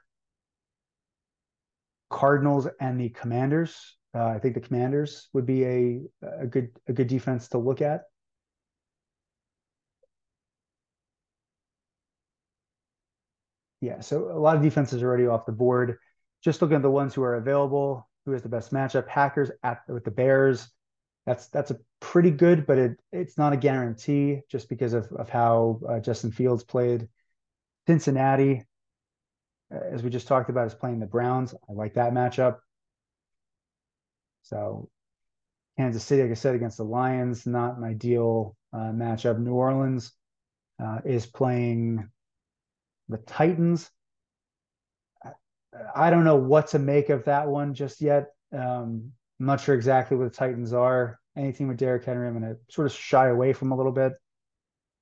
Cardinals 2.10 2.66
and 2.80 2.98
the 2.98 3.10
Commanders. 3.10 3.98
Uh, 4.16 4.28
I 4.28 4.40
think 4.40 4.54
the 4.54 4.62
Commanders 4.62 5.28
would 5.34 5.46
be 5.46 5.66
a 5.66 6.02
a 6.22 6.48
good 6.48 6.70
a 6.88 6.94
good 6.94 7.08
defense 7.08 7.50
to 7.50 7.58
look 7.58 7.82
at. 7.82 8.04
Yeah, 13.82 14.00
so 14.00 14.32
a 14.32 14.40
lot 14.40 14.56
of 14.56 14.62
defenses 14.62 15.04
are 15.04 15.08
already 15.08 15.28
off 15.28 15.46
the 15.46 15.52
board. 15.52 15.98
Just 16.42 16.62
looking 16.62 16.78
at 16.78 16.84
the 16.84 16.90
ones 16.90 17.14
who 17.14 17.24
are 17.24 17.36
available, 17.36 18.08
who 18.26 18.32
has 18.32 18.42
the 18.42 18.48
best 18.48 18.72
matchup? 18.72 19.06
Packers 19.08 19.52
at 19.64 19.82
with 19.90 20.06
the 20.06 20.12
Bears. 20.12 20.70
That's 21.26 21.48
that's 21.50 21.72
a 21.72 21.80
pretty 22.00 22.32
good, 22.32 22.66
but 22.66 22.78
it 22.78 22.98
it's 23.12 23.38
not 23.38 23.52
a 23.52 23.58
guarantee 23.58 24.44
just 24.50 24.70
because 24.70 24.94
of 24.94 25.12
of 25.12 25.28
how 25.28 25.82
uh, 25.90 26.00
Justin 26.00 26.32
Fields 26.32 26.64
played. 26.64 27.10
Cincinnati, 27.92 28.64
uh, 29.74 29.80
as 29.92 30.02
we 30.02 30.10
just 30.10 30.26
talked 30.26 30.50
about, 30.50 30.66
is 30.66 30.74
playing 30.74 31.02
the 31.02 31.06
Browns. 31.06 31.54
I 31.70 31.74
like 31.74 31.96
that 31.96 32.14
matchup. 32.14 32.60
So 34.44 34.90
Kansas 35.78 36.02
City, 36.02 36.22
like 36.22 36.32
I 36.32 36.36
said, 36.36 36.56
against 36.56 36.78
the 36.78 36.86
Lions, 36.86 37.46
not 37.46 37.78
an 37.78 37.84
ideal 37.84 38.56
uh, 38.72 38.94
matchup. 38.94 39.40
New 39.40 39.56
Orleans 39.56 40.14
uh, 40.82 41.00
is 41.04 41.26
playing 41.26 42.08
the 43.10 43.18
Titans. 43.18 43.90
I 45.94 46.10
don't 46.12 46.24
know 46.24 46.38
what 46.38 46.68
to 46.68 46.80
make 46.80 47.10
of 47.10 47.26
that 47.26 47.50
one 47.50 47.74
just 47.74 48.00
yet. 48.00 48.30
Um, 48.54 49.12
I'm 49.38 49.46
not 49.46 49.60
sure 49.60 49.76
exactly 49.76 50.16
what 50.16 50.32
the 50.32 50.38
Titans 50.38 50.72
are. 50.72 51.20
Anything 51.36 51.68
with 51.68 51.78
Derrick 51.78 52.06
Henry, 52.06 52.26
I'm 52.26 52.40
going 52.40 52.56
to 52.56 52.74
sort 52.74 52.88
of 52.88 52.94
shy 52.94 53.28
away 53.28 53.52
from 53.52 53.74
a 53.74 53.76
little 53.76 53.92
bit. 53.92 54.14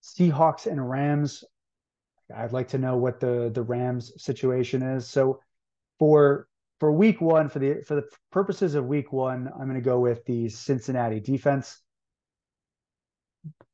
Seahawks 0.02 0.66
and 0.66 0.90
Rams 0.90 1.44
I'd 2.36 2.54
like 2.54 2.70
to 2.70 2.78
know 2.78 2.98
what 2.98 3.20
the 3.20 3.52
the 3.54 3.64
Rams 3.64 4.12
situation 4.22 4.82
is. 4.82 5.08
So 5.10 5.42
for 6.00 6.48
for 6.80 6.92
week 6.92 7.22
one, 7.22 7.50
for 7.50 7.60
the 7.60 7.84
for 7.86 7.96
the 7.96 8.10
purposes 8.32 8.76
of 8.76 8.86
week 8.86 9.12
one, 9.12 9.50
I'm 9.54 9.66
going 9.66 9.76
to 9.76 9.82
go 9.82 10.00
with 10.00 10.26
the 10.26 10.50
Cincinnati 10.50 11.20
defense. 11.20 11.82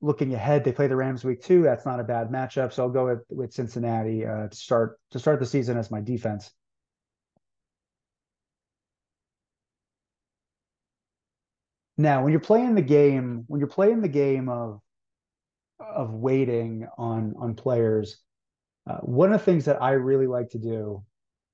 looking 0.02 0.34
ahead, 0.34 0.64
they 0.64 0.72
play 0.72 0.88
the 0.88 0.96
Rams 0.96 1.24
week 1.24 1.42
two. 1.42 1.64
That's 1.64 1.86
not 1.86 2.00
a 2.00 2.04
bad 2.04 2.30
matchup. 2.30 2.74
So 2.74 2.84
I'll 2.84 2.90
go 2.90 3.06
with, 3.08 3.24
with 3.30 3.54
Cincinnati 3.54 4.26
uh, 4.26 4.48
to 4.48 4.56
start 4.56 5.00
to 5.12 5.20
start 5.20 5.40
the 5.40 5.46
season 5.46 5.78
as 5.78 5.92
my 5.92 6.02
defense. 6.02 6.52
Now, 11.98 12.24
when 12.24 12.32
you're 12.32 12.42
playing 12.42 12.76
the 12.76 12.82
game, 12.82 13.46
when 13.48 13.60
you're 13.60 13.68
playing 13.70 14.02
the 14.02 14.08
game 14.10 14.50
of 14.50 14.82
of 15.80 16.14
waiting 16.14 16.88
on 16.98 17.36
on 17.38 17.56
players, 17.56 18.18
uh, 18.88 18.98
one 18.98 19.34
of 19.34 19.40
the 19.40 19.46
things 19.46 19.66
that 19.66 19.82
I 19.82 19.92
really 19.92 20.28
like 20.28 20.50
to 20.52 20.60
do 20.60 21.04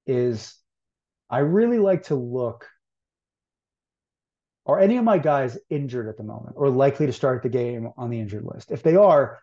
is 0.06 0.56
I 1.30 1.40
really 1.40 1.80
like 1.80 2.04
to 2.04 2.16
look. 2.16 2.68
Are 4.66 4.80
any 4.80 4.98
of 4.98 5.04
my 5.04 5.18
guys 5.18 5.58
injured 5.70 6.08
at 6.08 6.18
the 6.18 6.24
moment 6.24 6.56
or 6.56 6.70
likely 6.70 7.08
to 7.08 7.14
start 7.14 7.42
the 7.42 7.50
game 7.50 7.90
on 7.98 8.10
the 8.10 8.20
injured 8.20 8.46
list? 8.46 8.72
If 8.72 8.84
they 8.84 8.96
are, 8.96 9.40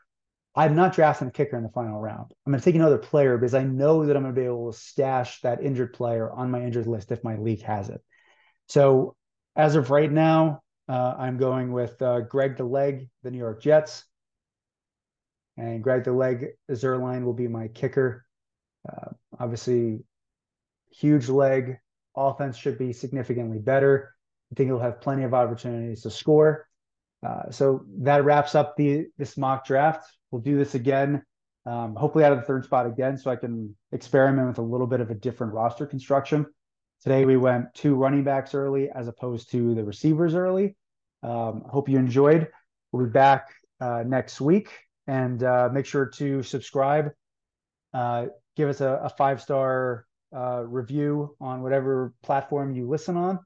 I'm 0.55 0.77
not 0.77 0.95
drafting 0.95 1.29
a 1.29 1.31
kicker 1.31 1.57
in 1.57 1.63
the 1.63 1.71
final 1.71 2.01
round. 2.01 2.33
I'm 2.47 2.53
going 2.53 2.61
to 2.61 2.65
take 2.65 2.75
another 2.75 2.99
player 2.99 3.37
because 3.37 3.55
I 3.55 3.65
know 3.65 4.07
that 4.07 4.17
I'm 4.17 4.23
going 4.23 4.35
to 4.35 4.41
be 4.41 4.47
able 4.47 4.73
to 4.73 4.79
stash 4.79 5.41
that 5.41 5.63
injured 5.63 5.93
player 5.93 6.31
on 6.31 6.51
my 6.51 6.63
injured 6.63 6.87
list 6.87 7.13
if 7.13 7.25
my 7.25 7.37
league 7.37 7.63
has 7.63 7.89
it. 7.89 8.01
So 8.67 9.17
as 9.57 9.77
of 9.77 9.91
right 9.91 10.11
now, 10.11 10.63
uh, 10.89 11.15
I'm 11.19 11.37
going 11.37 11.73
with 11.73 12.01
uh, 12.01 12.21
Greg 12.21 12.57
the 12.57 12.65
Leg, 12.65 13.09
the 13.23 13.31
New 13.31 13.39
York 13.39 13.63
Jets. 13.63 14.05
And 15.59 15.83
Greg 15.83 16.05
the 16.05 16.13
Leg 16.13 16.47
Zuerlein 16.71 17.25
will 17.25 17.35
be 17.35 17.49
my 17.49 17.69
kicker. 17.69 18.25
Uh, 18.89 19.11
obviously, 19.39 20.05
huge 20.93 21.29
leg. 21.29 21.79
Offense 22.17 22.57
should 22.57 22.79
be 22.79 22.93
significantly 22.93 23.59
better. 23.59 24.15
I 24.51 24.55
think 24.55 24.69
he'll 24.69 24.79
have 24.79 25.01
plenty 25.01 25.25
of 25.25 25.35
opportunities 25.35 26.03
to 26.03 26.11
score. 26.11 26.67
Uh, 27.27 27.51
so 27.51 27.85
that 27.99 28.25
wraps 28.25 28.55
up 28.55 28.77
the 28.77 29.07
this 29.19 29.37
mock 29.37 29.67
draft. 29.67 30.09
We'll 30.31 30.43
do 30.43 30.57
this 30.57 30.77
again, 30.77 31.25
um, 31.67 31.97
hopefully 31.97 32.25
out 32.25 32.33
of 32.33 32.39
the 32.39 32.45
third 32.45 32.65
spot 32.65 32.87
again, 32.87 33.19
so 33.19 33.31
I 33.31 33.37
can 33.37 33.77
experiment 33.91 34.47
with 34.47 34.59
a 34.59 34.63
little 34.63 34.87
bit 34.87 35.01
of 35.01 35.11
a 35.11 35.15
different 35.15 35.53
roster 35.53 35.87
construction. 35.87 36.47
Today 37.03 37.25
we 37.25 37.37
went 37.37 37.75
two 37.75 37.97
running 37.97 38.23
backs 38.23 38.55
early 38.55 38.91
as 38.91 39.09
opposed 39.09 39.51
to 39.51 39.75
the 39.75 39.85
receivers 39.85 40.35
early. 40.35 40.77
Um, 41.25 41.65
hope 41.69 41.89
you 41.89 41.99
enjoyed. 41.99 42.49
We'll 42.93 43.07
be 43.07 43.11
back 43.11 43.49
uh, 43.81 44.05
next 44.07 44.41
week 44.41 44.71
and 45.09 45.43
uh, 45.43 45.69
make 45.73 45.87
sure 45.87 46.07
to 46.07 46.43
subscribe. 46.45 47.11
Uh, 47.93 48.27
give 48.57 48.69
us 48.69 48.81
a, 48.81 49.01
a 49.03 49.09
five 49.09 49.41
star 49.41 50.07
uh, 50.37 50.63
review 50.65 51.35
on 51.41 51.63
whatever 51.63 52.13
platform 52.23 52.75
you 52.75 52.87
listen 52.87 53.17
on 53.17 53.41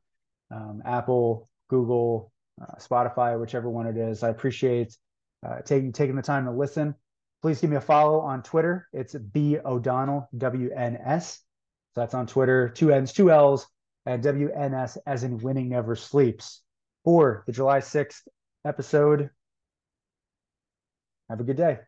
um, 0.50 0.82
Apple, 0.84 1.48
Google, 1.68 2.32
uh, 2.60 2.74
Spotify, 2.78 3.40
whichever 3.40 3.70
one 3.70 3.86
it 3.86 3.96
is. 3.96 4.22
I 4.22 4.28
appreciate 4.28 4.96
uh, 5.46 5.60
taking 5.60 5.92
taking 5.92 6.16
the 6.16 6.22
time 6.22 6.44
to 6.44 6.50
listen. 6.50 6.94
Please 7.40 7.60
give 7.60 7.70
me 7.70 7.76
a 7.76 7.80
follow 7.80 8.20
on 8.20 8.42
Twitter. 8.42 8.88
It's 8.92 9.14
B 9.14 9.58
O'Donnell, 9.64 10.28
WNS. 10.36 11.38
So 11.94 12.00
that's 12.00 12.14
on 12.14 12.26
Twitter, 12.26 12.68
two 12.68 12.92
N's, 12.92 13.12
two 13.12 13.30
L's, 13.30 13.66
and 14.06 14.22
WNS 14.22 14.98
as 15.06 15.24
in 15.24 15.38
winning 15.38 15.68
never 15.68 15.96
sleeps. 15.96 16.62
For 17.04 17.42
the 17.46 17.52
July 17.52 17.80
6th 17.80 18.20
episode, 18.64 19.30
have 21.32 21.40
a 21.40 21.44
good 21.44 21.56
day. 21.56 21.78